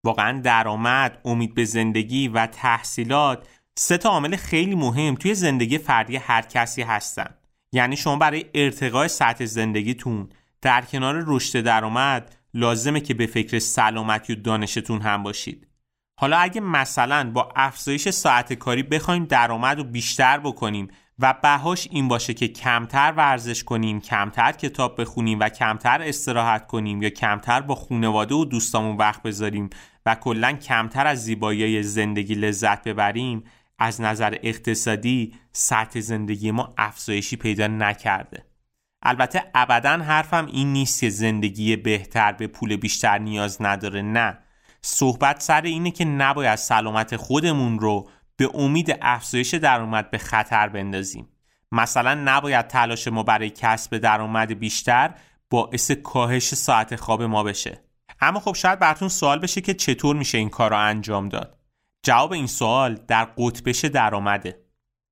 واقعا 0.03 0.41
درآمد، 0.41 1.21
امید 1.25 1.53
به 1.53 1.65
زندگی 1.65 2.27
و 2.27 2.47
تحصیلات 2.47 3.47
سه 3.75 3.97
تا 3.97 4.09
عامل 4.09 4.35
خیلی 4.35 4.75
مهم 4.75 5.15
توی 5.15 5.35
زندگی 5.35 5.77
فردی 5.77 6.15
هر 6.15 6.41
کسی 6.41 6.81
هستن. 6.81 7.33
یعنی 7.71 7.97
شما 7.97 8.15
برای 8.15 8.45
ارتقای 8.53 9.07
سطح 9.07 9.45
زندگیتون 9.45 10.29
در 10.61 10.81
کنار 10.81 11.23
رشد 11.27 11.61
درآمد 11.61 12.35
لازمه 12.53 12.99
که 12.99 13.13
به 13.13 13.25
فکر 13.25 13.59
سلامتی 13.59 14.33
و 14.33 14.35
دانشتون 14.35 15.01
هم 15.01 15.23
باشید. 15.23 15.67
حالا 16.19 16.37
اگه 16.37 16.61
مثلا 16.61 17.31
با 17.31 17.53
افزایش 17.55 18.09
ساعت 18.09 18.53
کاری 18.53 18.83
بخوایم 18.83 19.25
درآمد 19.25 19.77
رو 19.77 19.83
بیشتر 19.83 20.39
بکنیم 20.39 20.87
و 21.19 21.33
بهاش 21.41 21.87
این 21.91 22.07
باشه 22.07 22.33
که 22.33 22.47
کمتر 22.47 23.13
ورزش 23.17 23.63
کنیم 23.63 24.01
کمتر 24.01 24.51
کتاب 24.51 25.01
بخونیم 25.01 25.39
و 25.39 25.49
کمتر 25.49 26.01
استراحت 26.01 26.67
کنیم 26.67 27.01
یا 27.01 27.09
کمتر 27.09 27.61
با 27.61 27.75
خونواده 27.75 28.35
و 28.35 28.45
دوستامون 28.45 28.97
وقت 28.97 29.21
بذاریم 29.21 29.69
و 30.05 30.15
کلا 30.15 30.51
کمتر 30.51 31.07
از 31.07 31.23
زیبایی 31.23 31.83
زندگی 31.83 32.35
لذت 32.35 32.83
ببریم 32.83 33.43
از 33.79 34.01
نظر 34.01 34.37
اقتصادی 34.43 35.33
سطح 35.51 35.99
زندگی 35.99 36.51
ما 36.51 36.73
افزایشی 36.77 37.35
پیدا 37.35 37.67
نکرده. 37.67 38.45
البته 39.03 39.43
ابدا 39.55 39.89
حرفم 39.89 40.45
این 40.45 40.73
نیست 40.73 41.01
که 41.01 41.09
زندگی 41.09 41.75
بهتر 41.75 42.31
به 42.31 42.47
پول 42.47 42.75
بیشتر 42.75 43.17
نیاز 43.17 43.57
نداره 43.61 44.01
نه. 44.01 44.37
صحبت 44.81 45.41
سر 45.41 45.61
اینه 45.61 45.91
که 45.91 46.05
نباید 46.05 46.55
سلامت 46.55 47.15
خودمون 47.15 47.79
رو 47.79 48.09
به 48.35 48.49
امید 48.53 48.97
افزایش 49.01 49.53
درآمد 49.53 50.11
به 50.11 50.17
خطر 50.17 50.69
بندازیم. 50.69 51.29
مثلا 51.71 52.13
نباید 52.13 52.67
تلاش 52.67 53.07
ما 53.07 53.23
برای 53.23 53.49
کسب 53.49 53.97
درآمد 53.97 54.59
بیشتر 54.59 55.13
باعث 55.49 55.91
کاهش 55.91 56.55
ساعت 56.55 56.95
خواب 56.95 57.23
ما 57.23 57.43
بشه. 57.43 57.83
اما 58.21 58.39
خب 58.39 58.53
شاید 58.53 58.79
براتون 58.79 59.09
سوال 59.09 59.39
بشه 59.39 59.61
که 59.61 59.73
چطور 59.73 60.15
میشه 60.15 60.37
این 60.37 60.49
کار 60.49 60.73
انجام 60.73 61.29
داد؟ 61.29 61.57
جواب 62.03 62.31
این 62.31 62.47
سوال 62.47 62.99
در 63.07 63.25
قطبش 63.37 63.85
درآمده. 63.85 64.63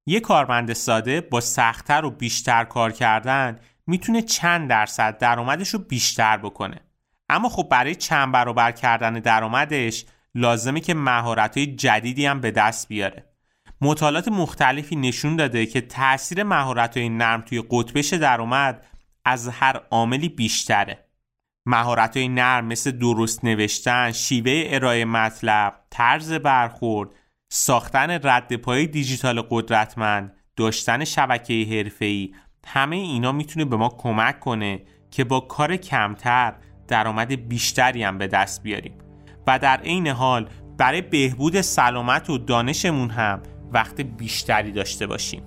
یه 0.06 0.20
کارمند 0.20 0.74
ساده 0.74 1.22
با 1.22 1.42
سختتر 1.42 2.06
و 2.06 2.12
بیشتر 2.12 2.64
کار 2.64 2.92
کردن 2.92 3.60
می‌تونه 3.92 4.22
چند 4.22 4.70
درصد 4.70 5.18
درآمدش 5.18 5.70
رو 5.70 5.80
بیشتر 5.80 6.38
بکنه. 6.38 6.80
اما 7.30 7.50
خب 7.50 7.68
برای 7.72 7.96
چند 7.96 8.32
برابر 8.32 8.72
کردن 8.72 9.14
درآمدش 9.14 10.06
لازمه 10.36 10.80
که 10.80 10.94
مهارت‌های 10.94 11.76
جدیدی 11.76 12.26
هم 12.26 12.42
به 12.42 12.52
دست 12.52 12.88
بیاره. 12.88 13.26
مطالعات 13.82 14.28
مختلفی 14.28 14.96
نشون 14.96 15.36
داده 15.36 15.66
که 15.66 15.82
تاثیر 15.82 16.44
مهارت‌های 16.44 17.10
نرم 17.10 17.42
توی 17.42 17.64
قطبش 17.70 18.14
درآمد 18.14 18.86
از 19.26 19.48
هر 19.48 19.82
عاملی 19.92 20.30
بیشتره. 20.30 21.06
مهارت‌های 21.66 22.28
نرم 22.28 22.66
مثل 22.66 22.92
درست 22.92 23.46
نوشتن، 23.46 24.12
شیوه 24.12 24.64
ارائه 24.66 25.06
مطلب، 25.06 25.74
طرز 25.90 26.34
برخورد، 26.34 27.10
ساختن 27.50 28.20
رد 28.24 28.56
پای 28.56 28.88
دیجیتال 28.88 29.42
قدرتمند، 29.50 30.36
داشتن 30.56 31.04
شبکه 31.06 31.68
حرفه‌ای 31.72 32.34
همه 32.68 32.96
اینا 32.96 33.32
می‌تونه 33.32 33.66
به 33.66 33.76
ما 33.76 33.90
کمک 33.90 34.40
کنه 34.40 34.82
که 35.12 35.24
با 35.24 35.40
کار 35.40 35.76
کمتر 35.76 36.54
درآمد 36.88 37.48
بیشتری 37.48 38.04
هم 38.04 38.18
به 38.18 38.28
دست 38.28 38.64
بیاریم. 38.64 38.98
و 39.48 39.60
در 39.60 39.78
عین 39.78 40.08
حال 40.08 40.50
برای 40.78 41.02
بهبود 41.02 41.62
سلامت 41.62 42.30
و 42.30 42.38
دانشمون 42.38 43.10
هم 43.10 43.42
وقت 43.72 44.02
بیشتری 44.02 44.72
داشته 44.72 45.08
باشیم. 45.08 45.44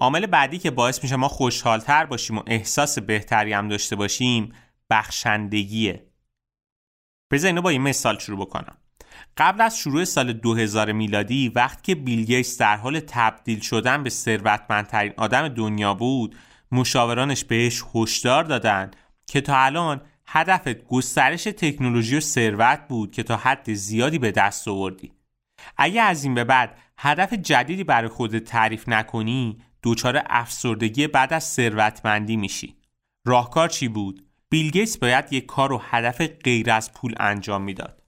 عامل 0.00 0.26
بعدی 0.26 0.58
که 0.58 0.70
باعث 0.70 1.02
میشه 1.02 1.16
ما 1.16 1.28
خوشحالتر 1.28 2.06
باشیم 2.06 2.38
و 2.38 2.42
احساس 2.46 2.98
بهتری 2.98 3.52
هم 3.52 3.68
داشته 3.68 3.96
باشیم 3.96 4.52
بخشندگیه. 4.90 6.06
بذار 7.30 7.48
اینو 7.48 7.62
با 7.62 7.70
این 7.70 7.82
مثال 7.82 8.18
شروع 8.18 8.38
بکنم. 8.40 8.76
قبل 9.36 9.60
از 9.60 9.78
شروع 9.78 10.04
سال 10.04 10.32
2000 10.32 10.92
میلادی 10.92 11.48
وقتی 11.48 11.82
که 11.82 11.94
بیل 11.94 12.24
گیتس 12.24 12.58
در 12.58 12.76
حال 12.76 13.00
تبدیل 13.00 13.60
شدن 13.60 14.02
به 14.02 14.10
ثروتمندترین 14.10 15.12
آدم 15.16 15.48
دنیا 15.48 15.94
بود 15.94 16.36
مشاورانش 16.72 17.44
بهش 17.44 17.84
هشدار 17.94 18.44
دادن 18.44 18.90
که 19.26 19.40
تا 19.40 19.56
الان 19.56 20.00
هدفت 20.26 20.84
گسترش 20.84 21.44
تکنولوژی 21.44 22.16
و 22.16 22.20
ثروت 22.20 22.88
بود 22.88 23.12
که 23.12 23.22
تا 23.22 23.36
حد 23.36 23.72
زیادی 23.72 24.18
به 24.18 24.30
دست 24.30 24.68
آوردی. 24.68 25.12
اگه 25.76 26.02
از 26.02 26.24
این 26.24 26.34
به 26.34 26.44
بعد 26.44 26.78
هدف 26.98 27.32
جدیدی 27.32 27.84
برای 27.84 28.08
خودت 28.08 28.44
تعریف 28.44 28.88
نکنی 28.88 29.58
دچار 29.82 30.22
افسردگی 30.26 31.06
بعد 31.06 31.32
از 31.32 31.44
ثروتمندی 31.44 32.36
میشی. 32.36 32.76
راهکار 33.24 33.68
چی 33.68 33.88
بود؟ 33.88 34.26
بیل 34.48 34.70
گیتس 34.70 34.98
باید 34.98 35.32
یک 35.32 35.46
کار 35.46 35.72
و 35.72 35.82
هدف 35.84 36.20
غیر 36.20 36.70
از 36.70 36.92
پول 36.92 37.14
انجام 37.20 37.62
می‌داد. 37.62 38.02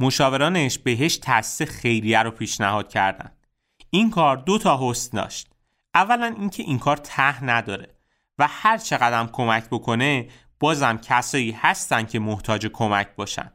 مشاورانش 0.00 0.78
بهش 0.78 1.16
تاسیس 1.16 1.68
خیریه 1.68 2.22
رو 2.22 2.30
پیشنهاد 2.30 2.88
کردند 2.88 3.46
این 3.90 4.10
کار 4.10 4.36
دو 4.36 4.58
تا 4.58 4.90
حسن 4.90 5.16
داشت. 5.16 5.50
اولا 5.94 6.34
اینکه 6.38 6.62
این 6.62 6.78
کار 6.78 6.96
ته 6.96 7.44
نداره 7.44 7.94
و 8.38 8.46
هر 8.50 8.78
چقدر 8.78 9.26
کمک 9.26 9.64
بکنه 9.64 10.28
بازم 10.60 10.98
کسایی 10.98 11.50
هستن 11.50 12.06
که 12.06 12.18
محتاج 12.18 12.66
کمک 12.66 13.08
باشن. 13.16 13.52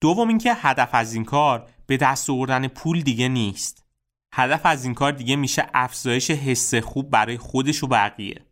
دوم 0.00 0.28
اینکه 0.28 0.54
هدف 0.54 0.88
از 0.92 1.14
این 1.14 1.24
کار 1.24 1.68
به 1.86 1.96
دست 1.96 2.30
آوردن 2.30 2.68
پول 2.68 3.00
دیگه 3.00 3.28
نیست. 3.28 3.85
هدف 4.38 4.66
از 4.66 4.84
این 4.84 4.94
کار 4.94 5.12
دیگه 5.12 5.36
میشه 5.36 5.66
افزایش 5.74 6.30
حس 6.30 6.74
خوب 6.74 7.10
برای 7.10 7.38
خودش 7.38 7.82
و 7.82 7.86
بقیه. 7.86 8.46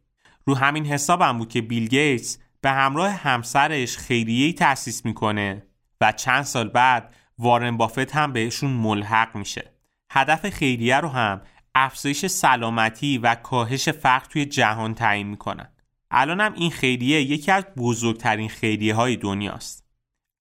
رو 0.44 0.55
همین 0.55 0.87
حسابم 0.87 1.38
بود 1.38 1.49
که 1.49 1.62
بیل 1.62 1.88
گیتس 1.88 2.38
به 2.61 2.70
همراه 2.70 3.11
همسرش 3.11 3.97
خیریه‌ای 3.97 4.53
تأسیس 4.53 5.05
می‌کنه 5.05 5.66
و 6.01 6.12
چند 6.12 6.42
سال 6.42 6.68
بعد 6.68 7.14
وارن 7.38 7.77
بافت 7.77 8.16
هم 8.16 8.33
بهشون 8.33 8.70
ملحق 8.70 9.37
میشه. 9.37 9.73
هدف 10.11 10.51
خیریه 10.51 10.97
رو 10.97 11.09
هم 11.09 11.40
افزایش 11.75 12.27
سلامتی 12.27 13.18
و 13.18 13.35
کاهش 13.35 13.88
فقر 13.88 14.27
توی 14.27 14.44
جهان 14.44 14.94
تعیین 14.94 15.27
می‌کنن. 15.27 15.68
الانم 16.11 16.53
این 16.57 16.70
خیریه 16.70 17.23
یکی 17.23 17.51
از 17.51 17.64
بزرگترین 17.77 18.49
خیریه 18.49 18.94
های 18.94 19.16
دنیاست. 19.16 19.85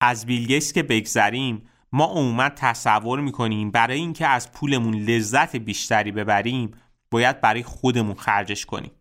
از 0.02 0.26
بیل 0.26 0.48
گیتس 0.48 0.74
که 0.74 0.84
بگذریم 0.84 1.70
ما 1.94 2.06
عموما 2.06 2.50
تصور 2.50 3.20
می‌کنیم 3.20 3.72
برای 3.72 3.98
اینکه 3.98 4.28
از 4.28 4.52
پولمون 4.52 4.96
لذت 4.96 5.56
بیشتری 5.56 6.12
ببریم 6.12 6.72
باید 7.12 7.42
برای 7.42 7.64
خودمون 7.64 8.16
خرجش 8.16 8.66
کنیم. 8.66 8.92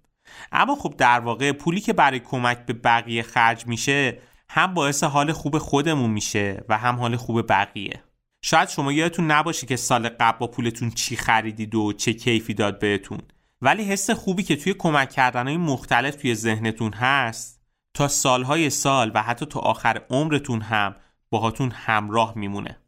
اما 0.53 0.75
خب 0.75 0.95
در 0.99 1.21
واقع 1.21 1.53
پولی 1.53 1.81
که 1.81 1.93
برای 1.93 2.21
کمک 2.21 2.67
به 2.67 2.73
بقیه 2.73 3.23
خرج 3.23 3.67
میشه 3.67 4.19
هم 4.49 4.75
باعث 4.75 5.05
حال 5.05 5.33
خوب 5.33 5.59
خودمون 5.59 6.11
میشه 6.11 6.65
و 6.69 6.79
هم 6.79 6.97
حال 6.97 7.17
خوب 7.17 7.49
بقیه. 7.49 8.03
شاید 8.43 8.69
شما 8.69 8.93
یادتون 8.93 9.31
نباشه 9.31 9.67
که 9.67 9.77
سال 9.77 10.09
قبل 10.09 10.39
با 10.39 10.47
پولتون 10.47 10.91
چی 10.91 11.17
خریدید 11.17 11.75
و 11.75 11.93
چه 11.93 12.13
کیفی 12.13 12.55
داد 12.55 12.79
بهتون. 12.79 13.19
ولی 13.63 13.85
حس 13.85 14.11
خوبی 14.11 14.43
که 14.43 14.57
توی 14.57 14.75
کمک 14.75 15.11
کردنهای 15.11 15.57
مختلف 15.57 16.15
توی 16.15 16.35
ذهنتون 16.35 16.93
هست 16.93 17.63
تا 17.95 18.09
سالهای 18.09 18.71
سال 18.71 19.11
و 19.15 19.23
حتی 19.23 19.47
تا 19.47 19.61
آخر 19.61 20.03
عمرتون 20.11 20.61
هم 20.61 20.95
باهاتون 21.31 21.71
همراه 21.71 22.33
میمونه. 22.37 22.82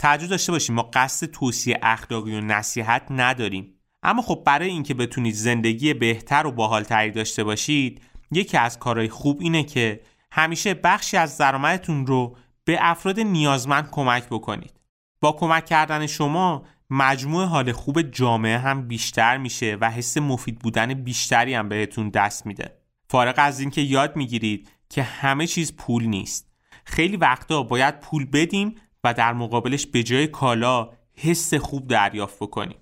توجه 0.00 0.26
داشته 0.26 0.52
باشیم 0.52 0.74
ما 0.74 0.82
قصد 0.82 1.26
توصیه 1.26 1.78
اخلاقی 1.82 2.34
و 2.34 2.40
نصیحت 2.40 3.02
نداریم. 3.10 3.74
اما 4.02 4.22
خب 4.22 4.42
برای 4.46 4.68
اینکه 4.68 4.94
بتونید 4.94 5.34
زندگی 5.34 5.94
بهتر 5.94 6.46
و 6.46 6.52
باحالتری 6.52 7.10
داشته 7.10 7.44
باشید 7.44 8.02
یکی 8.30 8.56
از 8.56 8.78
کارهای 8.78 9.08
خوب 9.08 9.40
اینه 9.40 9.62
که 9.62 10.00
همیشه 10.32 10.74
بخشی 10.74 11.16
از 11.16 11.38
درآمدتون 11.38 12.06
رو 12.06 12.36
به 12.64 12.78
افراد 12.80 13.20
نیازمند 13.20 13.90
کمک 13.90 14.26
بکنید. 14.26 14.80
با 15.20 15.32
کمک 15.32 15.66
کردن 15.66 16.06
شما 16.06 16.64
مجموع 16.90 17.44
حال 17.44 17.72
خوب 17.72 18.02
جامعه 18.02 18.58
هم 18.58 18.88
بیشتر 18.88 19.36
میشه 19.36 19.76
و 19.80 19.90
حس 19.90 20.16
مفید 20.16 20.58
بودن 20.58 20.94
بیشتری 20.94 21.54
هم 21.54 21.68
بهتون 21.68 22.08
دست 22.08 22.46
میده. 22.46 22.78
فارغ 23.08 23.34
از 23.36 23.60
اینکه 23.60 23.80
یاد 23.80 24.16
می‌گیرید 24.16 24.68
که 24.88 25.02
همه 25.02 25.46
چیز 25.46 25.76
پول 25.76 26.04
نیست. 26.04 26.50
خیلی 26.84 27.16
وقتا 27.16 27.62
باید 27.62 28.00
پول 28.00 28.24
بدیم 28.24 28.74
و 29.04 29.14
در 29.14 29.32
مقابلش 29.32 29.86
به 29.86 30.02
جای 30.02 30.26
کالا 30.26 30.90
حس 31.14 31.54
خوب 31.54 31.88
دریافت 31.88 32.36
بکنیم 32.36 32.76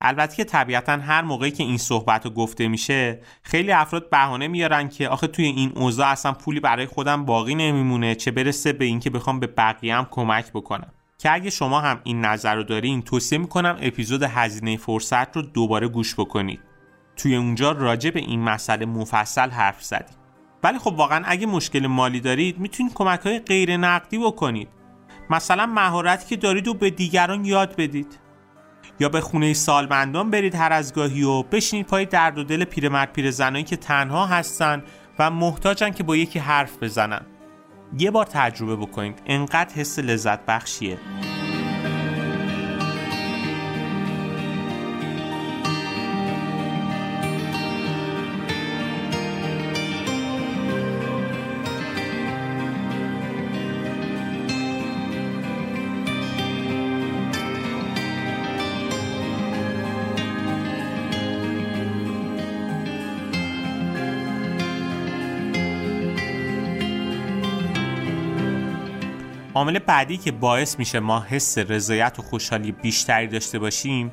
البته 0.00 0.36
که 0.36 0.44
طبیعتا 0.44 0.92
هر 0.92 1.22
موقعی 1.22 1.50
که 1.50 1.64
این 1.64 1.78
صحبت 1.78 2.24
رو 2.24 2.30
گفته 2.30 2.68
میشه 2.68 3.20
خیلی 3.42 3.72
افراد 3.72 4.10
بهانه 4.10 4.48
میارن 4.48 4.88
که 4.88 5.08
آخه 5.08 5.26
توی 5.26 5.44
این 5.44 5.72
اوضاع 5.74 6.08
اصلا 6.08 6.32
پولی 6.32 6.60
برای 6.60 6.86
خودم 6.86 7.24
باقی 7.24 7.54
نمیمونه 7.54 8.14
چه 8.14 8.30
برسه 8.30 8.72
به 8.72 8.84
اینکه 8.84 9.10
بخوام 9.10 9.40
به 9.40 9.46
بقیه 9.46 10.06
کمک 10.10 10.52
بکنم. 10.52 10.92
که 11.18 11.34
اگه 11.34 11.50
شما 11.50 11.80
هم 11.80 12.00
این 12.04 12.20
نظر 12.20 12.54
رو 12.54 12.62
دارین 12.62 13.02
توصیه 13.02 13.38
می‌کنم 13.38 13.78
اپیزود 13.80 14.22
هزینه 14.22 14.76
فرصت 14.76 15.36
رو 15.36 15.42
دوباره 15.42 15.88
گوش 15.88 16.14
بکنید. 16.14 16.60
توی 17.16 17.36
اونجا 17.36 17.72
راجع 17.72 18.10
به 18.10 18.20
این 18.20 18.40
مسئله 18.40 18.86
مفصل 18.86 19.50
حرف 19.50 19.82
زدیم. 19.82 20.16
ولی 20.62 20.78
خب 20.78 20.94
واقعا 20.96 21.24
اگه 21.26 21.46
مشکل 21.46 21.86
مالی 21.86 22.20
دارید 22.20 22.58
می‌تونید 22.58 22.94
کمک 22.94 23.20
های 23.20 23.38
غیر 23.38 23.76
نقدی 23.76 24.18
بکنید. 24.18 24.68
مثلا 25.30 25.66
مهارتی 25.66 26.26
که 26.26 26.36
دارید 26.36 26.68
و 26.68 26.74
به 26.74 26.90
دیگران 26.90 27.44
یاد 27.44 27.76
بدید. 27.76 28.18
یا 29.00 29.08
به 29.08 29.20
خونه 29.20 29.54
سالمندان 29.54 30.30
برید 30.30 30.54
هر 30.54 30.72
از 30.72 30.94
گاهی 30.94 31.22
و 31.22 31.42
بشینید 31.42 31.86
پای 31.86 32.04
درد 32.04 32.38
و 32.38 32.44
دل 32.44 32.64
پیرمرد 32.64 33.12
پیرزنایی 33.12 33.64
که 33.64 33.76
تنها 33.76 34.26
هستن 34.26 34.82
و 35.18 35.30
محتاجن 35.30 35.90
که 35.90 36.02
با 36.02 36.16
یکی 36.16 36.38
حرف 36.38 36.82
بزنن. 36.82 37.26
یه 37.98 38.10
بار 38.10 38.26
تجربه 38.26 38.76
بکنید. 38.76 39.22
انقدر 39.26 39.74
حس 39.74 39.98
لذت 39.98 40.46
بخشیه. 40.46 40.98
عامل 69.64 69.78
بعدی 69.78 70.16
که 70.16 70.32
باعث 70.32 70.78
میشه 70.78 71.00
ما 71.00 71.20
حس 71.20 71.58
رضایت 71.58 72.18
و 72.18 72.22
خوشحالی 72.22 72.72
بیشتری 72.72 73.26
داشته 73.26 73.58
باشیم 73.58 74.12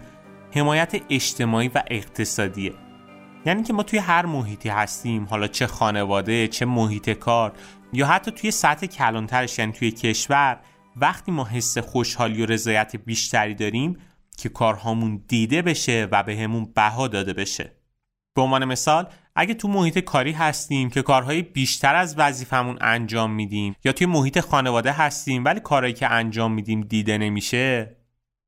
حمایت 0.55 1.01
اجتماعی 1.09 1.67
و 1.67 1.83
اقتصادیه. 1.87 2.73
یعنی 3.45 3.63
که 3.63 3.73
ما 3.73 3.83
توی 3.83 3.99
هر 3.99 4.25
محیطی 4.25 4.69
هستیم 4.69 5.25
حالا 5.25 5.47
چه 5.47 5.67
خانواده 5.67 6.47
چه 6.47 6.65
محیط 6.65 7.09
کار 7.09 7.53
یا 7.93 8.07
حتی 8.07 8.31
توی 8.31 8.51
سطح 8.51 8.85
کلانترش 8.85 9.59
یعنی 9.59 9.71
توی 9.71 9.91
کشور 9.91 10.59
وقتی 10.95 11.31
ما 11.31 11.45
حس 11.45 11.77
خوشحالی 11.77 12.43
و 12.43 12.45
رضایت 12.45 12.95
بیشتری 12.95 13.55
داریم 13.55 13.97
که 14.37 14.49
کارهامون 14.49 15.23
دیده 15.27 15.61
بشه 15.61 16.07
و 16.11 16.23
به 16.23 16.37
همون 16.37 16.71
بها 16.75 17.07
داده 17.07 17.33
بشه. 17.33 17.71
به 18.35 18.41
عنوان 18.41 18.65
مثال 18.65 19.07
اگه 19.35 19.53
تو 19.53 19.67
محیط 19.67 19.99
کاری 19.99 20.31
هستیم 20.31 20.89
که 20.89 21.01
کارهای 21.01 21.41
بیشتر 21.41 21.95
از 21.95 22.15
وظیفمون 22.17 22.77
انجام 22.81 23.31
میدیم 23.31 23.75
یا 23.83 23.91
توی 23.91 24.07
محیط 24.07 24.39
خانواده 24.39 24.91
هستیم 24.91 25.45
ولی 25.45 25.59
کارهایی 25.59 25.93
که 25.93 26.11
انجام 26.11 26.53
میدیم 26.53 26.81
دیده 26.81 27.17
نمیشه 27.17 27.97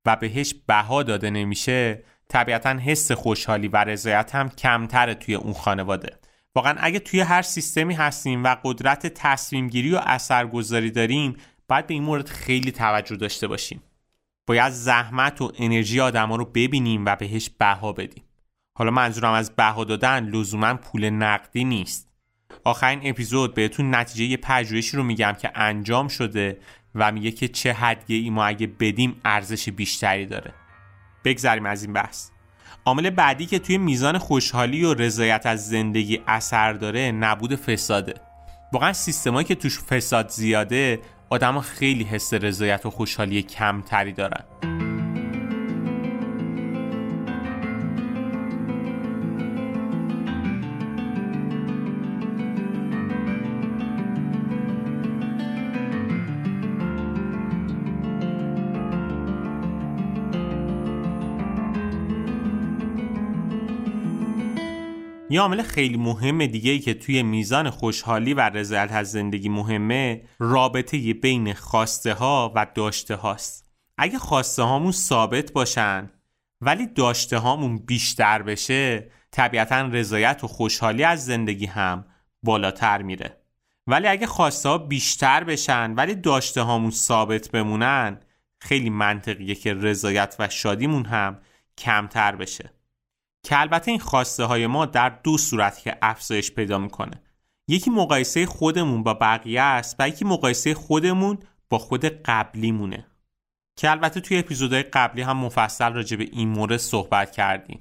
و 0.05 0.15
بهش 0.15 0.55
بها 0.67 1.03
داده 1.03 1.29
نمیشه 1.29 2.03
طبیعتا 2.29 2.69
حس 2.69 3.11
خوشحالی 3.11 3.67
و 3.67 3.77
رضایت 3.77 4.35
هم 4.35 4.49
کمتره 4.49 5.13
توی 5.13 5.35
اون 5.35 5.53
خانواده. 5.53 6.19
واقعا 6.55 6.75
اگه 6.77 6.99
توی 6.99 7.19
هر 7.19 7.41
سیستمی 7.41 7.93
هستیم 7.93 8.43
و 8.43 8.55
قدرت 8.63 9.07
تصمیم 9.07 9.67
گیری 9.67 9.91
و 9.91 10.01
اثرگذاری 10.03 10.91
داریم 10.91 11.37
باید 11.67 11.87
به 11.87 11.93
این 11.93 12.03
مورد 12.03 12.27
خیلی 12.27 12.71
توجه 12.71 13.15
داشته 13.15 13.47
باشیم. 13.47 13.83
باید 14.47 14.73
زحمت 14.73 15.41
و 15.41 15.51
انرژی 15.57 15.99
آدما 15.99 16.35
رو 16.35 16.45
ببینیم 16.45 17.05
و 17.05 17.15
بهش 17.15 17.49
بها 17.59 17.93
بدیم. 17.93 18.23
حالا 18.75 18.91
منظورم 18.91 19.33
از 19.33 19.55
بها 19.55 19.83
دادن 19.83 20.25
لزوما 20.25 20.73
پول 20.73 21.09
نقدی 21.09 21.63
نیست. 21.63 22.09
آخرین 22.63 22.99
اپیزود 23.03 23.53
بهتون 23.53 23.95
نتیجه 23.95 24.25
یه 24.25 24.37
پژوهشی 24.37 24.97
رو 24.97 25.03
میگم 25.03 25.33
که 25.41 25.51
انجام 25.55 26.07
شده 26.07 26.57
و 26.95 27.11
میگه 27.11 27.31
که 27.31 27.47
چه 27.47 27.73
هدیه 27.73 28.17
ای 28.17 28.29
ما 28.29 28.45
اگه 28.45 28.67
بدیم 28.67 29.21
ارزش 29.25 29.69
بیشتری 29.69 30.25
داره. 30.25 30.53
بگذریم 31.25 31.65
از 31.65 31.83
این 31.83 31.93
بحث. 31.93 32.29
عامل 32.85 33.09
بعدی 33.09 33.45
که 33.45 33.59
توی 33.59 33.77
میزان 33.77 34.17
خوشحالی 34.17 34.85
و 34.85 34.93
رضایت 34.93 35.45
از 35.45 35.69
زندگی 35.69 36.21
اثر 36.27 36.73
داره 36.73 37.11
نبود 37.11 37.55
فساده. 37.55 38.13
واقعا 38.73 38.93
سیستمایی 38.93 39.47
که 39.47 39.55
توش 39.55 39.79
فساد 39.79 40.29
زیاده 40.29 40.99
آدم 41.29 41.59
خیلی 41.59 42.03
حس 42.03 42.33
رضایت 42.33 42.85
و 42.85 42.89
خوشحالی 42.89 43.41
کمتری 43.41 44.13
دارن. 44.13 44.43
یه 65.33 65.41
عامل 65.41 65.61
خیلی 65.61 65.97
مهم 65.97 66.45
دیگه 66.45 66.71
ای 66.71 66.79
که 66.79 66.93
توی 66.93 67.23
میزان 67.23 67.69
خوشحالی 67.69 68.33
و 68.33 68.39
رضایت 68.39 68.91
از 68.91 69.11
زندگی 69.11 69.49
مهمه 69.49 70.23
رابطه 70.39 71.13
بین 71.13 71.53
خواسته 71.53 72.13
ها 72.13 72.51
و 72.55 72.67
داشته 72.75 73.15
هاست. 73.15 73.71
اگه 73.97 74.17
خواسته 74.17 74.63
هامون 74.63 74.91
ثابت 74.91 75.51
باشن 75.51 76.11
ولی 76.61 76.87
داشته 76.87 77.37
هامون 77.37 77.77
بیشتر 77.77 78.41
بشه 78.41 79.11
طبیعتا 79.31 79.81
رضایت 79.81 80.43
و 80.43 80.47
خوشحالی 80.47 81.03
از 81.03 81.25
زندگی 81.25 81.65
هم 81.65 82.05
بالاتر 82.43 83.01
میره. 83.01 83.37
ولی 83.87 84.07
اگه 84.07 84.27
خواسته 84.27 84.69
ها 84.69 84.77
بیشتر 84.77 85.43
بشن 85.43 85.93
ولی 85.93 86.15
داشته 86.15 86.61
هامون 86.61 86.91
ثابت 86.91 87.51
بمونن 87.51 88.19
خیلی 88.59 88.89
منطقیه 88.89 89.55
که 89.55 89.73
رضایت 89.73 90.35
و 90.39 90.49
شادیمون 90.49 91.05
هم 91.05 91.39
کمتر 91.77 92.35
بشه. 92.35 92.82
که 93.43 93.59
البته 93.59 93.91
این 93.91 93.99
خواسته 93.99 94.43
های 94.43 94.67
ما 94.67 94.85
در 94.85 95.09
دو 95.09 95.37
صورت 95.37 95.79
که 95.79 95.97
افزایش 96.01 96.51
پیدا 96.51 96.77
می‌کنه. 96.77 97.21
یکی 97.67 97.89
مقایسه 97.89 98.45
خودمون 98.45 99.03
با 99.03 99.13
بقیه 99.13 99.61
است 99.61 99.95
و 99.99 100.07
یکی 100.09 100.25
مقایسه 100.25 100.73
خودمون 100.73 101.37
با 101.69 101.77
خود 101.77 102.05
قبلیمونه. 102.05 103.05
که 103.77 103.91
البته 103.91 104.19
توی 104.21 104.37
اپیزودهای 104.37 104.83
قبلی 104.83 105.21
هم 105.21 105.37
مفصل 105.37 105.93
راجع 105.93 106.17
به 106.17 106.23
این 106.31 106.49
مورد 106.49 106.77
صحبت 106.77 107.31
کردیم 107.31 107.79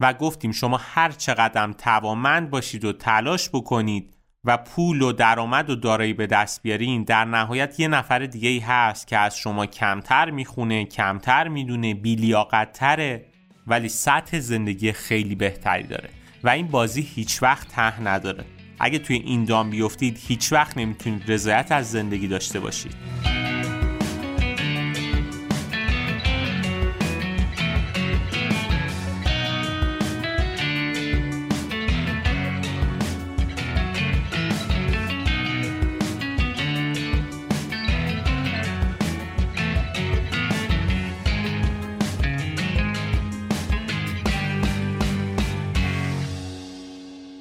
و 0.00 0.14
گفتیم 0.14 0.52
شما 0.52 0.80
هر 0.82 1.10
چقدر 1.10 1.72
توامند 1.72 2.50
باشید 2.50 2.84
و 2.84 2.92
تلاش 2.92 3.48
بکنید 3.48 4.16
و 4.44 4.56
پول 4.56 5.02
و 5.02 5.12
درآمد 5.12 5.70
و 5.70 5.74
دارایی 5.74 6.12
به 6.12 6.26
دست 6.26 6.62
بیارین 6.62 7.04
در 7.04 7.24
نهایت 7.24 7.80
یه 7.80 7.88
نفر 7.88 8.18
دیگه 8.18 8.48
ای 8.48 8.58
هست 8.58 9.06
که 9.06 9.18
از 9.18 9.36
شما 9.36 9.66
کمتر 9.66 10.30
می‌خونه 10.30 10.84
کمتر 10.84 11.48
می‌دونه 11.48 11.94
بیلیاقتتره. 11.94 13.26
ولی 13.66 13.88
سطح 13.88 14.38
زندگی 14.40 14.92
خیلی 14.92 15.34
بهتری 15.34 15.82
داره. 15.82 16.08
و 16.44 16.48
این 16.48 16.66
بازی 16.66 17.02
هیچ 17.02 17.42
وقت 17.42 17.68
ته 17.68 18.00
نداره. 18.00 18.44
اگه 18.80 18.98
توی 18.98 19.16
این 19.16 19.44
دام 19.44 19.70
بیفتید 19.70 20.18
هیچ 20.28 20.52
وقت 20.52 20.78
نمی‌تونید 20.78 21.22
رضایت 21.32 21.72
از 21.72 21.90
زندگی 21.90 22.28
داشته 22.28 22.60
باشید. 22.60 22.94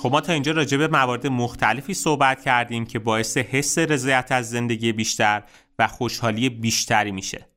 خب 0.06 0.12
ما 0.12 0.22
تا 0.22 0.34
اینجا 0.34 0.52
راجع 0.52 0.78
به 0.78 0.88
موارد 0.88 1.28
مختلفی 1.28 1.94
صحبت 1.94 2.42
کردیم 2.44 2.86
که 2.86 3.00
باعث 3.00 3.38
حس 3.38 3.78
رضایت 3.78 4.32
از 4.32 4.50
زندگی 4.50 4.92
بیشتر 4.92 5.44
و 5.80 5.88
خوشحالی 5.88 6.50
بیشتری 6.50 7.12
میشه. 7.12 7.50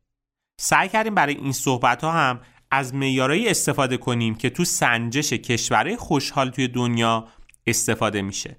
سعی 0.61 0.89
کردیم 0.89 1.15
برای 1.15 1.35
این 1.35 1.53
صحبت 1.53 2.05
ها 2.05 2.13
هم 2.13 2.41
از 2.71 2.95
معیارایی 2.95 3.49
استفاده 3.49 3.97
کنیم 3.97 4.35
که 4.35 4.51
تو 4.51 4.65
سنجش 4.65 5.33
کشورهای 5.33 5.97
خوشحال 5.97 6.51
توی 6.51 6.69
دنیا 6.69 7.29
استفاده 7.67 8.23
میشه. 8.23 8.57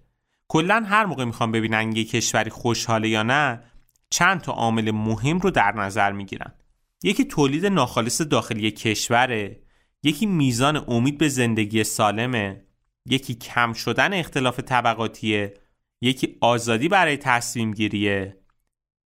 کلا 0.47 0.83
هر 0.87 1.05
موقع 1.05 1.25
می‌خوام 1.25 1.51
ببینن 1.51 1.95
یه 1.95 2.03
کشوری 2.03 2.49
خوشحاله 2.49 3.09
یا 3.09 3.23
نه 3.23 3.63
چند 4.09 4.41
تا 4.41 4.51
عامل 4.51 4.91
مهم 4.91 5.39
رو 5.39 5.51
در 5.51 5.71
نظر 5.71 6.11
می‌گیرن. 6.11 6.53
یکی 7.03 7.25
تولید 7.25 7.65
ناخالص 7.65 8.21
داخلی 8.21 8.71
کشوره 8.71 9.61
یکی 10.03 10.25
میزان 10.25 10.85
امید 10.87 11.17
به 11.17 11.29
زندگی 11.29 11.83
سالمه. 11.83 12.68
یکی 13.05 13.35
کم 13.35 13.73
شدن 13.73 14.13
اختلاف 14.13 14.59
طبقاتیه 14.59 15.53
یکی 16.01 16.37
آزادی 16.41 16.87
برای 16.87 17.17
تصمیم 17.17 17.71
گیریه. 17.71 18.37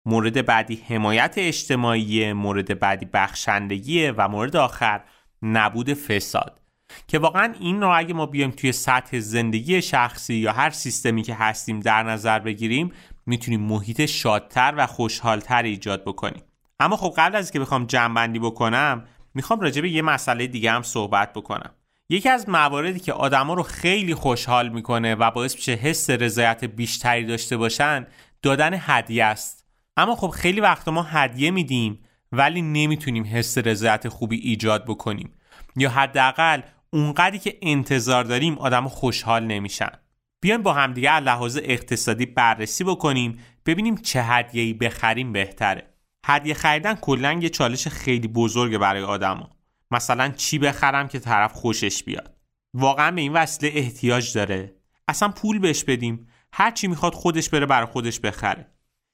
مورد 0.05 0.45
بعدی 0.45 0.75
حمایت 0.75 1.33
اجتماعی 1.37 2.33
مورد 2.33 2.79
بعدی 2.79 3.05
بخشندگیه 3.05 4.11
و 4.17 4.27
مورد 4.27 4.55
آخر 4.55 5.03
نبود 5.41 5.93
فساد. 5.93 6.61
که 7.07 7.19
واقعا 7.19 7.53
این 7.59 7.81
رو 7.81 7.97
اگه 7.97 8.13
ما 8.13 8.25
بیایم 8.25 8.51
توی 8.51 8.71
سطح 8.71 9.19
زندگی 9.19 9.81
شخصی 9.81 10.33
یا 10.33 10.51
هر 10.51 10.69
سیستمی 10.69 11.21
که 11.21 11.35
هستیم 11.35 11.79
در 11.79 12.03
نظر 12.03 12.39
بگیریم 12.39 12.91
می‌تونیم 13.25 13.61
محیط 13.61 14.05
شادتر 14.05 14.73
و 14.77 14.87
خوشحالتر 14.87 15.63
ایجاد 15.63 16.05
بکنیم. 16.05 16.43
اما 16.79 16.97
خب 16.97 17.13
قبل 17.17 17.35
از 17.35 17.51
که 17.51 17.59
بخوام 17.59 17.85
جمعبندی 17.85 18.39
بکنم 18.39 19.07
می‌خوام 19.33 19.59
راجع 19.59 19.81
به 19.81 19.89
یه 19.89 20.01
مسئله 20.01 20.47
دیگه 20.47 20.71
هم 20.71 20.81
صحبت 20.81 21.33
بکنم. 21.33 21.71
یکی 22.11 22.29
از 22.29 22.49
مواردی 22.49 22.99
که 22.99 23.13
آدما 23.13 23.53
رو 23.53 23.63
خیلی 23.63 24.13
خوشحال 24.13 24.69
می‌کنه 24.69 25.15
و 25.15 25.31
باعث 25.31 25.55
میشه 25.55 25.71
حس 25.71 26.09
رضایت 26.09 26.65
بیشتری 26.65 27.25
داشته 27.25 27.57
باشن 27.57 28.07
دادن 28.41 28.71
هدیه 28.73 29.25
است. 29.25 29.65
اما 29.97 30.15
خب 30.15 30.29
خیلی 30.29 30.61
وقت 30.61 30.87
ما 30.87 31.03
هدیه 31.03 31.51
میدیم 31.51 31.99
ولی 32.31 32.61
نمی‌تونیم 32.61 33.25
حس 33.25 33.57
رضایت 33.57 34.07
خوبی 34.07 34.37
ایجاد 34.37 34.85
بکنیم. 34.85 35.33
یا 35.75 35.89
حداقل 35.89 36.61
اونقدری 36.89 37.39
که 37.39 37.57
انتظار 37.61 38.23
داریم 38.23 38.57
آدم 38.57 38.87
خوشحال 38.87 39.43
نمیشن. 39.43 39.91
بیایم 40.41 40.61
با 40.61 40.73
همدیگه 40.73 41.11
از 41.11 41.23
لحاظ 41.23 41.59
اقتصادی 41.63 42.25
بررسی 42.25 42.83
بکنیم 42.83 43.39
ببینیم 43.65 43.95
چه 43.95 44.23
هدیه‌ای 44.23 44.73
بخریم 44.73 45.33
بهتره. 45.33 45.83
هدیه 46.25 46.53
خریدن 46.53 46.95
کلا 46.95 47.33
یه 47.33 47.49
چالش 47.49 47.87
خیلی 47.87 48.27
بزرگه 48.27 48.77
برای 48.77 49.03
آدما. 49.03 49.58
مثلا 49.91 50.29
چی 50.29 50.59
بخرم 50.59 51.07
که 51.07 51.19
طرف 51.19 51.53
خوشش 51.53 52.03
بیاد. 52.03 52.35
واقعا 52.73 53.11
به 53.11 53.21
این 53.21 53.33
وسیله 53.33 53.71
احتیاج 53.75 54.33
داره. 54.33 54.75
اصلا 55.07 55.29
پول 55.29 55.59
بهش 55.59 55.83
بدیم. 55.83 56.27
هر 56.53 56.71
چی 56.71 56.87
می‌خواد 56.87 57.13
خودش 57.13 57.49
بره 57.49 57.65
برای 57.65 57.85
خودش 57.85 58.19
بخره. 58.19 58.71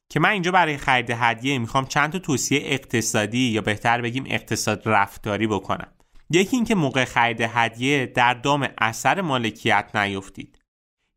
که 0.09 0.19
من 0.19 0.29
اینجا 0.29 0.51
برای 0.51 0.77
خرید 0.77 1.11
هدیه 1.11 1.57
می‌خوام 1.57 1.85
چند 1.85 2.11
تا 2.11 2.19
توصیه 2.19 2.61
اقتصادی 2.63 3.49
یا 3.49 3.61
بهتر 3.61 4.01
بگیم 4.01 4.23
اقتصاد 4.27 4.81
رفتاری 4.85 5.47
بکنم. 5.47 5.91
یکی 6.29 6.55
اینکه 6.55 6.75
موقع 6.75 7.05
خرید 7.05 7.41
هدیه 7.41 8.05
در 8.05 8.33
دام 8.33 8.67
اثر 8.77 9.21
مالکیت 9.21 9.95
نیفتید. 9.95 10.59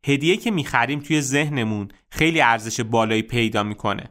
هدیه 0.05 0.37
که 0.37 0.51
می‌خریم 0.51 0.99
توی 0.99 1.21
ذهنمون 1.21 1.87
خیلی 2.11 2.41
ارزش 2.41 2.81
بالایی 2.81 3.21
پیدا 3.21 3.63
می‌کنه. 3.63 4.09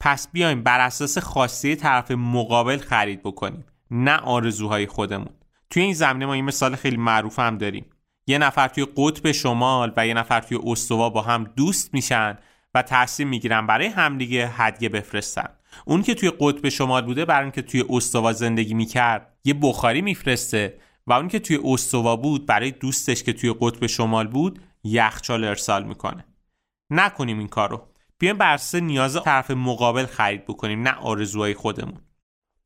پس 0.00 0.28
بیایم 0.32 0.62
بر 0.62 0.80
اساس 0.80 1.18
خواسته 1.18 1.76
طرف 1.76 2.10
مقابل 2.10 2.78
خرید 2.78 3.22
بکنیم. 3.22 3.64
نه 3.90 4.16
آرزوهای 4.16 4.86
خودمون. 4.86 5.34
توی 5.70 5.82
این 5.82 5.94
زمینه 5.94 6.26
ما 6.26 6.32
این 6.32 6.44
مثال 6.44 6.76
خیلی 6.76 6.96
معروف 6.96 7.38
هم 7.38 7.58
داریم. 7.58 7.86
یه 8.26 8.38
نفر 8.38 8.68
توی 8.68 8.86
قطب 8.96 9.32
شمال 9.32 9.92
و 9.96 10.06
یه 10.06 10.14
نفر 10.14 10.40
توی 10.40 10.58
استوا 10.66 11.10
با 11.10 11.22
هم 11.22 11.44
دوست 11.56 11.94
میشن 11.94 12.38
و 12.74 12.82
تصمیم 12.82 13.28
می‌گیرن 13.28 13.66
برای 13.66 13.86
همدیگه 13.86 14.48
هدیه 14.48 14.88
بفرستن. 14.88 15.48
اون 15.84 16.02
که 16.02 16.14
توی 16.14 16.32
قطب 16.40 16.68
شمال 16.68 17.02
بوده 17.02 17.24
برای 17.24 17.42
اینکه 17.42 17.62
توی 17.62 17.84
استوا 17.90 18.32
زندگی 18.32 18.74
می‌کرد 18.74 19.36
یه 19.44 19.54
بخاری 19.54 20.02
میفرسته 20.02 20.80
و 21.06 21.12
اون 21.12 21.28
که 21.28 21.38
توی 21.38 21.58
استوا 21.64 22.16
بود 22.16 22.46
برای 22.46 22.70
دوستش 22.70 23.22
که 23.22 23.32
توی 23.32 23.54
قطب 23.60 23.86
شمال 23.86 24.26
بود 24.26 24.60
یخچال 24.84 25.44
ارسال 25.44 25.84
می‌کنه. 25.84 26.24
نکنیم 26.90 27.38
این 27.38 27.48
کارو. 27.48 27.86
بیایم 28.18 28.38
بر 28.38 28.60
نیاز 28.74 29.22
طرف 29.22 29.50
مقابل 29.50 30.06
خرید 30.06 30.44
بکنیم 30.44 30.82
نه 30.82 30.92
آرزوهای 30.92 31.54
خودمون. 31.54 31.98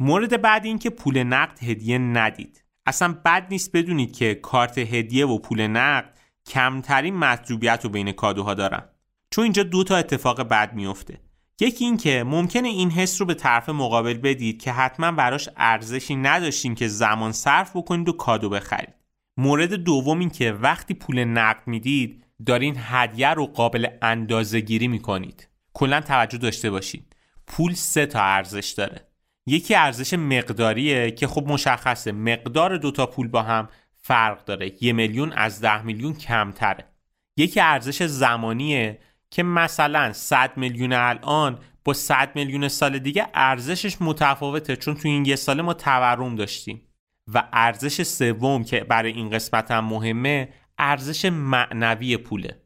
مورد 0.01 0.43
بعد 0.43 0.65
این 0.65 0.79
که 0.79 0.91
پول 0.91 1.23
نقد 1.23 1.63
هدیه 1.63 1.99
ندید. 1.99 2.65
اصلا 2.87 3.13
بد 3.25 3.47
نیست 3.51 3.77
بدونید 3.77 4.17
که 4.17 4.35
کارت 4.35 4.79
هدیه 4.79 5.27
و 5.27 5.39
پول 5.39 5.67
نقد 5.67 6.19
کمترین 6.47 7.17
مطلوبیت 7.17 7.81
رو 7.85 7.91
بین 7.91 8.13
کادوها 8.13 8.55
دارن. 8.55 8.83
چون 9.31 9.45
اینجا 9.45 9.63
دو 9.63 9.85
تا 9.85 9.97
اتفاق 9.97 10.43
بد 10.43 10.75
میفته. 10.75 11.21
یکی 11.61 11.85
این 11.85 11.97
که 11.97 12.25
ممکنه 12.25 12.69
این 12.69 12.91
حس 12.91 13.21
رو 13.21 13.27
به 13.27 13.35
طرف 13.35 13.69
مقابل 13.69 14.15
بدید 14.15 14.63
که 14.63 14.73
حتما 14.73 15.13
براش 15.13 15.49
ارزشی 15.57 16.17
نداشتین 16.17 16.75
که 16.75 16.89
زمان 16.89 17.33
صرف 17.33 17.77
بکنید 17.77 18.09
و 18.09 18.13
کادو 18.13 18.49
بخرید. 18.49 18.95
مورد 19.37 19.75
دوم 19.75 20.19
این 20.19 20.31
که 20.31 20.53
وقتی 20.53 20.95
پول 20.95 21.25
نقد 21.25 21.63
می‌دید 21.67 22.25
دارین 22.47 22.75
هدیه 22.79 23.31
رو 23.31 23.47
قابل 23.47 23.87
اندازه 24.03 24.61
گیری 24.61 24.89
می‌کنید. 24.89 25.49
کلا 25.75 26.01
توجه 26.01 26.39
داشته 26.39 26.71
باشید 26.71 27.17
پول 27.47 27.75
سه 27.75 28.07
تا 28.07 28.21
ارزش 28.23 28.75
داره. 28.77 29.09
یکی 29.47 29.75
ارزش 29.75 30.15
مقداریه 30.15 31.11
که 31.11 31.27
خب 31.27 31.47
مشخصه. 31.49 32.13
مقدار 32.13 32.77
دوتا 32.77 33.07
پول 33.07 33.29
با 33.29 33.43
هم 33.43 33.69
فرق 33.97 34.45
داره. 34.45 34.73
یه 34.81 34.93
میلیون 34.93 35.33
از 35.33 35.61
ده 35.61 35.83
میلیون 35.83 36.15
کمتره. 36.15 36.85
یکی 37.37 37.61
ارزش 37.61 38.03
زمانیه 38.03 38.99
که 39.31 39.43
مثلا 39.43 40.13
100 40.13 40.57
میلیون 40.57 40.93
الان 40.93 41.59
با 41.85 41.93
100 41.93 42.31
میلیون 42.35 42.69
سال 42.69 42.99
دیگه 42.99 43.27
ارزشش 43.35 43.97
متفاوته 44.01 44.77
چون 44.77 44.95
تو 44.95 45.09
این 45.09 45.25
یه 45.25 45.37
ساله 45.37 45.63
ما 45.63 45.75
تورم 45.75 46.37
داشتیم. 46.37 46.81
و 47.35 47.49
ارزش 47.53 48.03
سوم 48.03 48.65
که 48.65 48.81
برای 48.81 49.13
این 49.13 49.31
قسمت 49.31 49.71
هم 49.71 49.85
مهمه 49.85 50.49
ارزش 50.79 51.25
معنوی 51.25 52.17
پوله. 52.17 52.63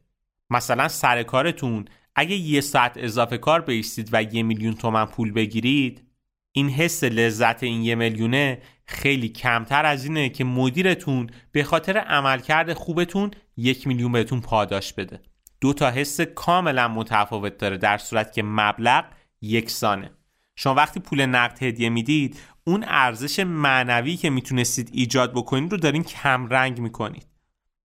مثلا 0.49 0.87
سر 0.87 1.23
کارتون 1.23 1.85
اگه 2.15 2.35
یه 2.35 2.61
ساعت 2.61 2.93
اضافه 2.95 3.37
کار 3.37 3.61
بیستید 3.61 4.09
و 4.11 4.23
یه 4.23 4.43
میلیون 4.43 4.73
تومن 4.73 5.05
پول 5.05 5.31
بگیرید 5.31 6.08
این 6.51 6.69
حس 6.69 7.03
لذت 7.03 7.63
این 7.63 7.81
یه 7.81 7.95
میلیونه 7.95 8.61
خیلی 8.85 9.29
کمتر 9.29 9.85
از 9.85 10.05
اینه 10.05 10.29
که 10.29 10.43
مدیرتون 10.43 11.29
به 11.51 11.63
خاطر 11.63 11.97
عملکرد 11.97 12.73
خوبتون 12.73 13.31
یک 13.57 13.87
میلیون 13.87 14.11
بهتون 14.11 14.41
پاداش 14.41 14.93
بده. 14.93 15.21
دو 15.61 15.73
تا 15.73 15.89
حس 15.89 16.21
کاملا 16.21 16.87
متفاوت 16.87 17.57
داره 17.57 17.77
در 17.77 17.97
صورت 17.97 18.33
که 18.33 18.43
مبلغ 18.43 19.05
یکسانه. 19.41 20.11
شما 20.55 20.73
وقتی 20.73 20.99
پول 20.99 21.25
نقد 21.25 21.63
هدیه 21.63 21.89
می‌دید 21.89 22.39
اون 22.63 22.85
ارزش 22.87 23.39
معنوی 23.39 24.15
که 24.17 24.29
می‌تونستید 24.29 24.89
ایجاد 24.93 25.31
بکنید 25.31 25.71
رو 25.71 25.77
دارین 25.77 26.03
کم 26.03 26.47
رنگ 26.47 26.79
می‌کنید. 26.79 27.27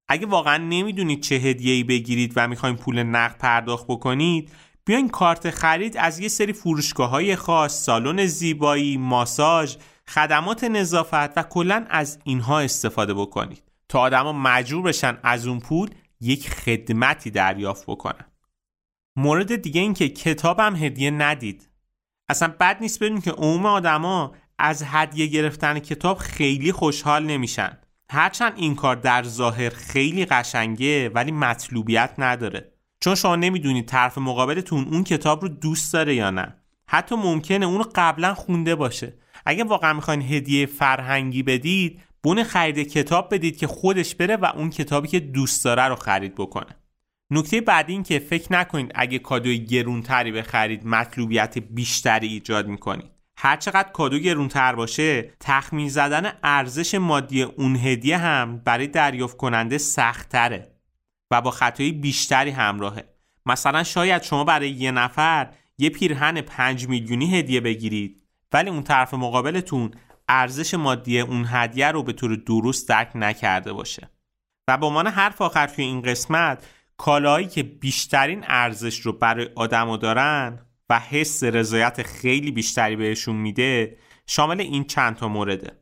اگه 0.08 0.26
واقعا 0.26 0.56
نمی‌دونید 0.56 1.20
چه 1.20 1.34
هدیه‌ای 1.34 1.84
بگیرید 1.84 2.32
و 2.36 2.48
می‌خواین 2.48 2.76
پول 2.76 3.02
نقد 3.02 3.38
پرداخت 3.38 3.86
بکنید 3.86 4.52
بیاین 4.84 5.08
کارت 5.08 5.50
خرید 5.50 5.96
از 5.96 6.18
یه 6.18 6.28
سری 6.28 6.52
فروشگاه 6.52 7.10
های 7.10 7.36
خاص 7.36 7.84
سالن 7.84 8.26
زیبایی 8.26 8.96
ماساژ 8.96 9.76
خدمات 10.08 10.64
نظافت 10.64 11.38
و 11.38 11.42
کلا 11.42 11.86
از 11.90 12.18
اینها 12.24 12.60
استفاده 12.60 13.14
بکنید 13.14 13.62
تا 13.88 14.00
آدما 14.00 14.32
مجبور 14.32 14.82
بشن 14.82 15.18
از 15.22 15.46
اون 15.46 15.60
پول 15.60 15.90
یک 16.20 16.50
خدمتی 16.50 17.30
دریافت 17.30 17.86
بکنن. 17.86 18.24
مورد 19.16 19.56
دیگه 19.56 19.80
این 19.80 19.94
که 19.94 20.08
کتابم 20.08 20.76
هدیه 20.76 21.10
ندید. 21.10 21.70
اصلا 22.28 22.54
بد 22.60 22.78
نیست 22.80 23.02
بدون 23.02 23.20
که 23.20 23.30
عموم 23.30 23.66
آدما 23.66 24.34
از 24.58 24.82
هدیه 24.86 25.26
گرفتن 25.26 25.78
کتاب 25.78 26.18
خیلی 26.18 26.72
خوشحال 26.72 27.24
نمیشن. 27.24 27.78
هرچند 28.10 28.52
این 28.56 28.74
کار 28.74 28.96
در 28.96 29.22
ظاهر 29.22 29.70
خیلی 29.70 30.24
قشنگه 30.24 31.08
ولی 31.08 31.32
مطلوبیت 31.32 32.14
نداره. 32.18 32.73
چون 33.04 33.14
شما 33.14 33.36
نمی‌دونید 33.36 33.86
طرف 33.86 34.18
مقابلتون 34.18 34.88
اون 34.90 35.04
کتاب 35.04 35.42
رو 35.42 35.48
دوست 35.48 35.92
داره 35.92 36.14
یا 36.14 36.30
نه. 36.30 36.54
حتی 36.86 37.14
ممکنه 37.14 37.66
اون 37.66 37.84
قبلا 37.94 38.34
خونده 38.34 38.74
باشه. 38.74 39.14
اگه 39.46 39.64
واقعا 39.64 39.92
می‌خواین 39.92 40.22
هدیه 40.22 40.66
فرهنگی 40.66 41.42
بدید 41.42 42.00
بون 42.22 42.42
خرید 42.44 42.92
کتاب 42.92 43.34
بدید 43.34 43.56
که 43.56 43.66
خودش 43.66 44.14
بره 44.14 44.36
و 44.36 44.44
اون 44.44 44.70
کتابی 44.70 45.08
که 45.08 45.20
دوست 45.20 45.64
داره 45.64 45.82
رو 45.82 45.96
خرید 45.96 46.34
بکنه. 46.34 46.76
نکته 47.30 47.60
بعدی 47.60 47.92
این 47.92 48.02
که 48.02 48.18
فکر 48.18 48.52
نکنید 48.52 48.92
اگه 48.94 49.18
کادوی 49.18 49.58
گرونتری 49.64 50.32
بخرید 50.32 50.86
مطلوبیت 50.86 51.58
بیشتری 51.58 52.26
ایجاد 52.26 52.68
می‌کنید. 52.68 53.10
هر 53.36 53.56
چقدر 53.56 53.88
کادو 53.88 54.18
گرونتر 54.18 54.74
باشه 54.74 55.30
تخمین 55.40 55.88
زدن 55.88 56.32
ارزش 56.42 56.94
مادی 56.94 57.42
اون 57.42 57.76
هدیه 57.76 58.18
هم 58.18 58.62
برای 58.64 58.86
دریافت 58.86 59.36
کننده 59.36 59.78
سختتره. 59.78 60.73
و 61.30 61.40
با 61.40 61.50
خطایی 61.50 61.92
بیشتری 61.92 62.50
همراهه. 62.50 63.04
مثلا 63.46 63.82
شاید 63.82 64.22
شما 64.22 64.44
برای 64.44 64.70
یه 64.70 64.90
نفر 64.90 65.54
یه 65.78 65.90
پیرهن 65.90 66.40
5 66.40 66.88
میلیونی 66.88 67.38
هدیه 67.38 67.60
بگیرید 67.60 68.22
ولی 68.52 68.70
اون 68.70 68.82
طرف 68.82 69.14
مقابلتون 69.14 69.90
ارزش 70.28 70.74
مادی 70.74 71.20
اون 71.20 71.46
هدیه 71.48 71.90
رو 71.90 72.02
به 72.02 72.12
طور 72.12 72.36
درست 72.36 72.88
درک 72.88 73.10
نکرده 73.14 73.72
باشه. 73.72 74.10
و 74.68 74.78
به 74.78 74.86
عنوان 74.86 75.06
حرف 75.06 75.42
آخر 75.42 75.66
توی 75.66 75.84
این 75.84 76.02
قسمت 76.02 76.66
کالایی 76.96 77.46
که 77.46 77.62
بیشترین 77.62 78.44
ارزش 78.48 79.00
رو 79.00 79.12
برای 79.12 79.48
آدما 79.54 79.96
دارن 79.96 80.66
و 80.90 81.00
حس 81.00 81.44
رضایت 81.44 82.02
خیلی 82.02 82.50
بیشتری 82.50 82.96
بهشون 82.96 83.36
میده 83.36 83.98
شامل 84.26 84.60
این 84.60 84.84
چند 84.84 85.16
تا 85.16 85.28
مورده. 85.28 85.78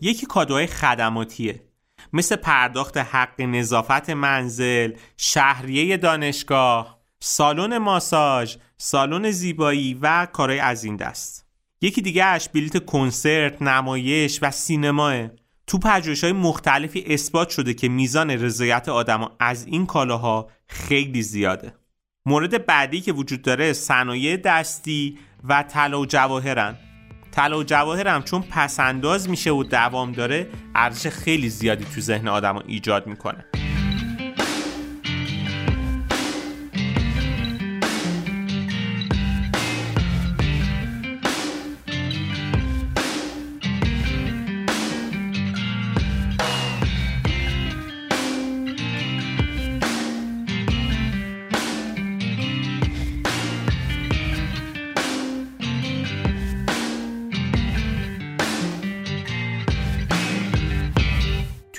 یکی 0.00 0.26
کادوهای 0.26 0.66
خدماتیه. 0.66 1.71
مثل 2.12 2.36
پرداخت 2.36 2.96
حق 2.96 3.40
نظافت 3.40 4.10
منزل، 4.10 4.92
شهریه 5.16 5.96
دانشگاه، 5.96 7.02
سالن 7.20 7.78
ماساژ، 7.78 8.56
سالن 8.76 9.30
زیبایی 9.30 9.94
و 9.94 10.26
کارهای 10.26 10.58
از 10.58 10.84
این 10.84 10.96
دست. 10.96 11.46
یکی 11.80 12.02
دیگه 12.02 12.24
اش 12.24 12.48
بلیت 12.48 12.84
کنسرت، 12.84 13.62
نمایش 13.62 14.38
و 14.42 14.50
سینماه. 14.50 15.28
تو 15.66 15.78
های 16.22 16.32
مختلفی 16.32 17.04
اثبات 17.06 17.50
شده 17.50 17.74
که 17.74 17.88
میزان 17.88 18.30
رضایت 18.30 18.88
آدما 18.88 19.36
از 19.40 19.66
این 19.66 19.86
کالاها 19.86 20.50
خیلی 20.66 21.22
زیاده. 21.22 21.74
مورد 22.26 22.66
بعدی 22.66 23.00
که 23.00 23.12
وجود 23.12 23.42
داره 23.42 23.72
صنایع 23.72 24.36
دستی 24.36 25.18
و 25.44 25.62
طلا 25.62 26.00
و 26.00 26.06
جواهرن. 26.06 26.91
طلا 27.32 27.58
و 27.58 27.64
جواهر 27.64 28.08
هم 28.08 28.22
چون 28.22 28.42
پسنداز 28.42 29.30
میشه 29.30 29.50
و 29.50 29.64
دوام 29.64 30.12
داره 30.12 30.46
ارزش 30.74 31.06
خیلی 31.06 31.48
زیادی 31.48 31.84
تو 31.94 32.00
ذهن 32.00 32.28
آدم 32.28 32.62
ایجاد 32.66 33.06
می‌کنه. 33.06 33.44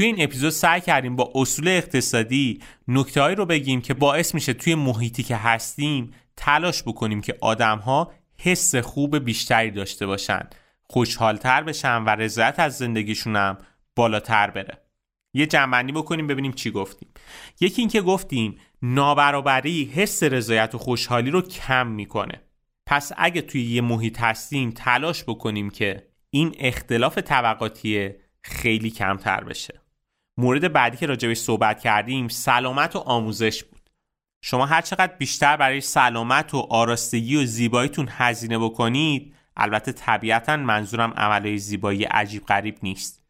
توی 0.04 0.12
این 0.12 0.24
اپیزود 0.24 0.50
سعی 0.50 0.82
کردیم 0.82 1.16
با 1.16 1.32
اصول 1.36 1.68
اقتصادی 1.68 2.60
نکته 2.88 3.22
رو 3.22 3.46
بگیم 3.46 3.82
که 3.82 3.94
باعث 3.94 4.36
میشه 4.36 4.54
توی 4.54 4.76
محیطی 4.76 5.24
که 5.24 5.36
هستیم 5.36 6.14
تلاش 6.38 6.84
بکنیم 6.84 7.22
که 7.22 7.38
آدم 7.42 7.78
ها 7.78 8.12
حس 8.38 8.76
خوب 8.76 9.18
بیشتری 9.18 9.72
داشته 9.72 10.06
باشن. 10.06 10.50
خوشحالتر 10.84 11.64
بشن 11.64 12.04
و 12.04 12.10
رضایت 12.10 12.60
از 12.60 12.78
زندگیشون 12.78 13.36
هم 13.36 13.58
بالاتر 13.96 14.50
بره. 14.50 14.78
یه 15.34 15.46
جنبندی 15.46 15.92
بکنیم 15.92 16.28
ببینیم 16.28 16.52
چی 16.52 16.72
گفتیم. 16.72 17.10
یکی 17.60 17.82
اینکه 17.82 18.02
گفتیم 18.02 18.58
نابرابری 18.82 19.86
حس 19.86 20.24
رضایت 20.24 20.76
و 20.76 20.78
خوشحالی 20.78 21.32
رو 21.32 21.42
کم 21.42 21.88
می‌کنه. 21.88 22.42
پس 22.86 23.12
اگه 23.18 23.42
توی 23.42 23.64
یه 23.64 23.82
محیط 23.82 24.22
هستیم 24.22 24.72
تلاش 24.72 25.24
بکنیم 25.24 25.70
که 25.70 26.08
این 26.30 26.56
اختلاف 26.60 27.18
طبقاتی 27.18 28.10
خیلی 28.42 28.90
کمتر 28.90 29.44
بشه. 29.44 29.83
مورد 30.38 30.74
بعدی 30.74 30.98
که 30.98 31.06
راجبش 31.06 31.38
صحبت 31.38 31.80
کردیم 31.80 32.28
سلامت 32.28 32.96
و 32.96 33.00
آموزش 33.00 33.64
بود. 33.64 33.90
شما 34.42 34.66
هر 34.66 34.82
چقدر 34.82 35.16
بیشتر 35.18 35.58
برای 35.58 35.82
سلامت 35.82 36.54
و 36.54 36.58
آراستگی 36.58 37.36
و 37.36 37.46
زیباییتون 37.46 38.08
هزینه 38.12 38.60
بکنید 38.60 39.36
البته 39.58 39.92
طبیعتا 39.92 40.58
منظورم 40.58 41.14
عملهای 41.18 41.58
زیبایی 41.58 42.04
عجیب 42.04 42.46
غریب 42.46 42.78
نیست. 42.84 43.24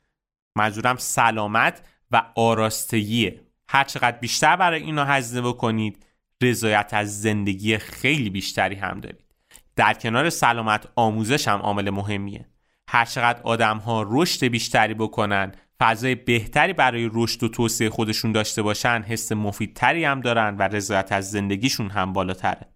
منظورم 0.56 0.96
سلامت 0.98 1.82
و 2.12 2.24
آراستگیه. 2.36 3.42
هر 3.68 3.84
چقدر 3.84 4.18
بیشتر 4.18 4.56
برای 4.56 4.82
اینا 4.82 5.06
هزینه 5.06 5.42
بکنید 5.42 6.06
رضایت 6.42 6.90
از 6.94 7.22
زندگی 7.22 7.78
خیلی 7.78 8.30
بیشتری 8.30 8.76
هم 8.76 9.00
دارید. 9.00 9.36
در 9.76 9.94
کنار 9.94 10.30
سلامت 10.30 10.88
آموزش 10.96 11.48
هم 11.48 11.60
عامل 11.60 11.90
مهمیه. 11.90 12.46
هر 12.88 13.06
چقدر 13.06 13.42
آدم 13.42 13.78
ها 13.78 14.06
رشد 14.08 14.46
بیشتری 14.46 14.94
بکنن 14.94 15.52
فضای 15.80 16.16
بهتری 16.16 16.74
برای 16.74 17.10
رشد 17.14 17.44
و 17.44 17.48
توسعه 17.48 17.90
خودشون 17.90 18.32
داشته 18.32 18.62
باشن 18.62 19.04
حس 19.08 19.32
مفیدتری 19.32 20.06
هم 20.06 20.22
دارن 20.22 20.58
و 20.58 20.62
رضایت 20.62 21.12
از 21.12 21.32
زندگیشون 21.32 21.90
هم 21.90 22.14
بالاتره. 22.14 22.68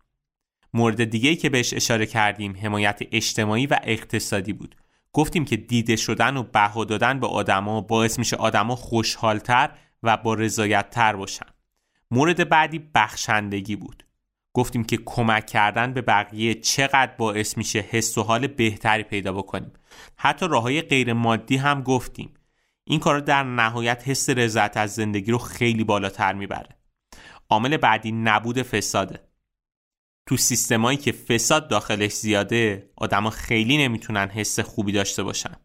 مورد 0.74 1.04
دیگه 1.04 1.36
که 1.36 1.50
بهش 1.50 1.74
اشاره 1.74 2.06
کردیم 2.06 2.56
حمایت 2.62 3.00
اجتماعی 3.12 3.68
و 3.68 3.80
اقتصادی 3.84 4.54
بود. 4.54 4.76
گفتیم 5.14 5.46
که 5.46 5.58
دیده 5.58 5.96
شدن 5.96 6.38
و 6.38 6.44
بها 6.44 6.86
دادن 6.86 7.20
به 7.20 7.28
آدما 7.28 7.82
باعث 7.82 8.20
میشه 8.20 8.36
آدما 8.36 8.76
خوشحالتر 8.76 9.70
و 10.04 10.18
با 10.18 10.34
رضایتتر 10.34 11.16
باشن. 11.16 11.46
مورد 12.12 12.50
بعدی 12.50 12.80
بخشندگی 12.96 13.76
بود. 13.76 14.04
گفتیم 14.54 14.84
که 14.84 14.98
کمک 15.06 15.46
کردن 15.46 15.94
به 15.94 16.02
بقیه 16.02 16.54
چقدر 16.54 17.12
باعث 17.18 17.58
میشه 17.58 17.80
حس 17.80 18.18
و 18.18 18.24
حال 18.24 18.48
بهتری 18.48 19.04
پیدا 19.04 19.34
بکنیم. 19.34 19.72
حتی 20.16 20.48
راه 20.48 20.64
های 20.64 20.82
غیر 20.82 21.14
مادی 21.14 21.58
هم 21.58 21.82
گفتیم. 21.82 22.34
این 22.90 23.00
کار 23.00 23.20
در 23.20 23.44
نهایت 23.44 24.04
حس 24.06 24.30
رضایت 24.30 24.78
از 24.78 24.96
زندگی 24.96 25.32
رو 25.32 25.38
خیلی 25.38 25.84
بالاتر 25.84 26.34
می‌بره. 26.34 26.70
عامل 27.50 27.78
بعدی 27.78 28.12
نبود 28.12 28.62
فساده. 28.62 29.20
تو 30.26 30.38
سیستمایی 30.38 30.98
که 30.98 31.12
فساد 31.12 31.68
داخلش 31.68 32.14
زیاده 32.14 32.90
آدما 32.96 33.30
خیلی 33.30 33.78
نمی‌تونن 33.78 34.28
حس 34.28 34.60
خوبی 34.60 34.92
داشته 34.92 35.24
باشن. 35.24 35.56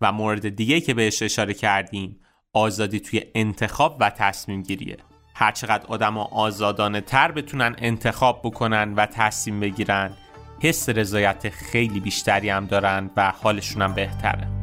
و 0.00 0.12
مورد 0.12 0.48
دیگه 0.48 0.80
که 0.80 0.94
بهش 0.94 1.22
اشاره 1.22 1.54
کردیم 1.54 2.20
آزادی 2.52 3.00
توی 3.00 3.22
انتخاب 3.34 3.96
و 4.00 4.10
تصمیم 4.10 4.62
گیریه. 4.62 4.96
هرچقدر 5.34 5.86
آدما 5.86 6.24
آزادانه 6.24 7.00
تر 7.00 7.32
بتونن 7.32 7.74
انتخاب 7.78 8.40
بکنن 8.44 8.94
و 8.94 9.06
تصمیم 9.06 9.60
بگیرن 9.60 10.16
حس 10.60 10.88
رضایت 10.88 11.48
خیلی 11.48 12.00
بیشتری 12.00 12.50
هم 12.50 12.66
دارن 12.66 13.10
و 13.16 13.30
حالشون 13.30 13.82
هم 13.82 13.94
بهتره. 13.94 14.61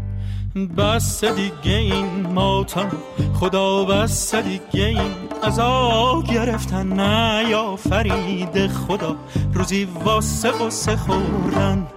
بس 0.55 1.23
دیگه 1.23 1.75
این 1.77 2.27
ماتم 2.33 2.91
خدا 3.33 3.85
بس 3.85 4.35
دیگه 4.35 4.85
این 4.85 5.11
عذاب 5.43 6.23
گرفتن 6.23 6.87
نه 6.87 7.49
یا 7.49 7.75
فرید 7.75 8.67
خدا. 8.67 9.15
روزی 9.53 9.87
واسه 10.03 10.51
قصه 10.51 10.95
خوردن 10.95 11.87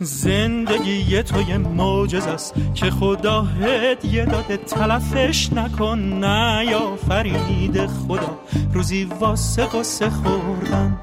زندگی 0.00 1.24
یه 1.48 1.58
معجز 1.58 2.26
است 2.26 2.54
که 2.74 2.90
خدا 2.90 3.42
هدیه 3.42 4.24
داده 4.24 4.56
تلفش 4.56 5.52
نکن 5.52 5.98
نه 5.98 6.64
یا 6.70 6.96
فرید 7.08 7.86
خدا. 7.86 8.38
روزی 8.72 9.04
واسه 9.20 9.64
قصه 9.64 10.10
خوردن. 10.10 10.96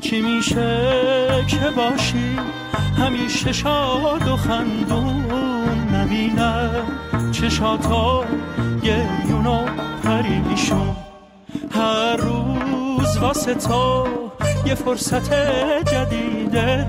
کی 0.00 0.20
میشه 0.20 1.44
که 1.48 1.70
باشی؟ 1.76 2.36
همیشه 2.98 3.52
شاد 3.52 4.28
و 4.28 4.36
خندون. 4.36 5.31
نبینه 6.12 6.70
چشاتا 7.32 8.24
گریون 8.82 9.46
و 9.46 9.66
پریشون 10.04 10.96
هر 11.70 12.16
روز 12.16 13.16
واسه 13.16 13.54
تو 13.54 14.08
یه 14.66 14.74
فرصت 14.74 15.34
جدیده. 15.92 16.84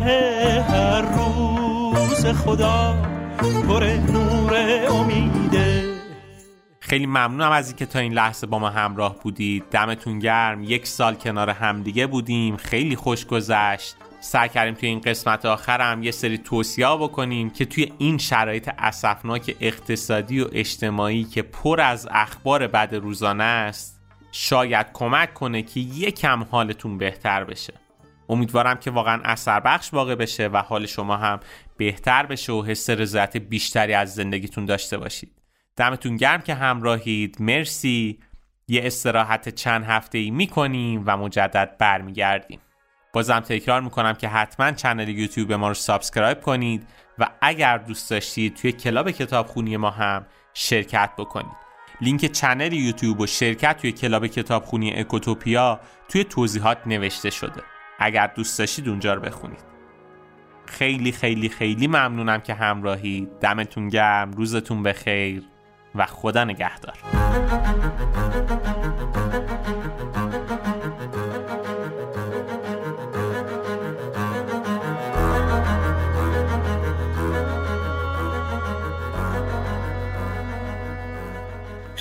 هر 0.70 1.02
روز 1.02 2.26
خدا 2.26 2.96
پر 3.68 3.84
نور 3.84 4.54
امیده. 4.90 5.84
خیلی 6.80 7.06
ممنونم 7.06 7.52
از 7.52 7.68
اینکه 7.68 7.86
تا 7.86 8.00
این 8.00 8.14
لحظه 8.14 8.48
با 8.48 8.60
ما 8.60 8.70
همراه 8.70 9.16
بودید. 9.20 9.64
دمتون 9.72 10.20
گرم. 10.20 10.64
یک 10.64 10.88
سال 10.88 11.16
کنار 11.16 11.50
همدیگه 11.50 12.08
بودیم. 12.08 12.58
خیلی 12.58 12.96
خوش 12.96 13.26
گذشت. 13.26 13.96
سعی 14.24 14.50
کردیم 14.50 14.74
توی 14.74 14.90
این 14.90 15.00
قسمت 15.00 15.46
آخرم 15.46 16.04
یه 16.04 16.12
سری 16.12 16.38
توصیه 16.38 16.88
بکنیم 17.00 17.50
که 17.50 17.66
توی 17.66 17.94
این 17.98 18.18
شرایط 18.18 18.70
اسفناک 18.78 19.56
اقتصادی 19.60 20.42
و 20.42 20.48
اجتماعی 20.52 21.24
که 21.24 21.42
پر 21.42 21.82
از 21.82 22.08
اخبار 22.12 22.68
بد 22.68 22.96
روزانه 22.96 23.44
است 23.44 24.02
شاید 24.32 24.88
کمک 24.94 25.34
کنه 25.34 25.62
که 25.62 25.80
یکم 25.80 26.44
حالتون 26.44 26.98
بهتر 26.98 27.44
بشه. 27.44 27.74
امیدوارم 28.30 28.78
که 28.78 28.92
واقعا 28.92 29.22
اثر 29.24 29.60
بخش 29.60 29.94
واقع 29.94 30.16
بشه 30.16 30.48
و 30.48 30.58
حال 30.58 30.86
شما 30.86 31.18
هم 31.18 31.40
بهتر 31.78 32.26
بشه 32.26 32.54
و 32.54 32.66
حس 32.66 32.90
رضایت 32.90 33.38
بیشتری 33.38 33.94
از 33.94 34.14
زندگیتون 34.14 34.66
داشته 34.66 34.98
باشید. 34.98 35.42
دمتون 35.76 36.16
گرم 36.16 36.42
که 36.42 36.54
همراهید. 36.54 37.38
مرسی. 37.40 38.20
یه 38.68 38.82
استراحت 38.86 39.50
چند 39.50 39.84
هفته 39.84 40.18
ای 40.18 40.32
می‌کنیم 40.32 41.04
و 41.06 41.18
مجدد 41.18 41.76
برمیگردیم. 41.80 42.60
بازم 43.14 43.40
تکرار 43.40 43.82
می‌کنم 43.82 44.14
که 44.14 44.28
حتما 44.28 44.72
channel 44.72 45.10
YouTube 45.10 45.54
ما 45.54 45.68
رو 45.68 45.74
subscribe 45.74 46.42
کنید 46.42 46.88
و 47.20 47.30
اگر 47.42 47.78
دوست 47.78 48.10
داشتید 48.10 48.56
توی 48.56 48.72
club 48.72 49.12
کتابخونی 49.12 49.78
ما 49.78 49.90
هم 49.90 50.26
شرکت 50.54 51.10
بکنید. 51.18 51.64
لینک 52.02 52.26
channel 52.26 52.74
YouTube 52.74 53.20
و 53.20 53.28
شرکت 53.28 53.78
توی 53.78 53.92
club 53.92 54.28
کتابخونی 54.28 54.94
اکوتوپیا 54.94 55.80
توی 56.08 56.24
توضیحات 56.24 56.78
نوشته 56.86 57.30
شده. 57.30 57.62
اگر 58.00 58.28
دوست 58.28 58.60
داشتید 58.60 58.90
اونجا 58.90 59.14
رو 59.14 59.22
بخونید. 59.22 59.64
خیلی 60.66 61.12
خیلی 61.12 61.50
خیلی 61.50 61.88
ممنونم 61.88 62.40
که 62.40 62.54
همراهی. 62.54 63.28
دمتون 63.42 63.90
گرم. 63.90 64.32
روزتون 64.32 64.84
بخیر 64.84 65.44
و 65.96 66.06
خدا 66.06 66.44
نگهدار. 66.44 66.98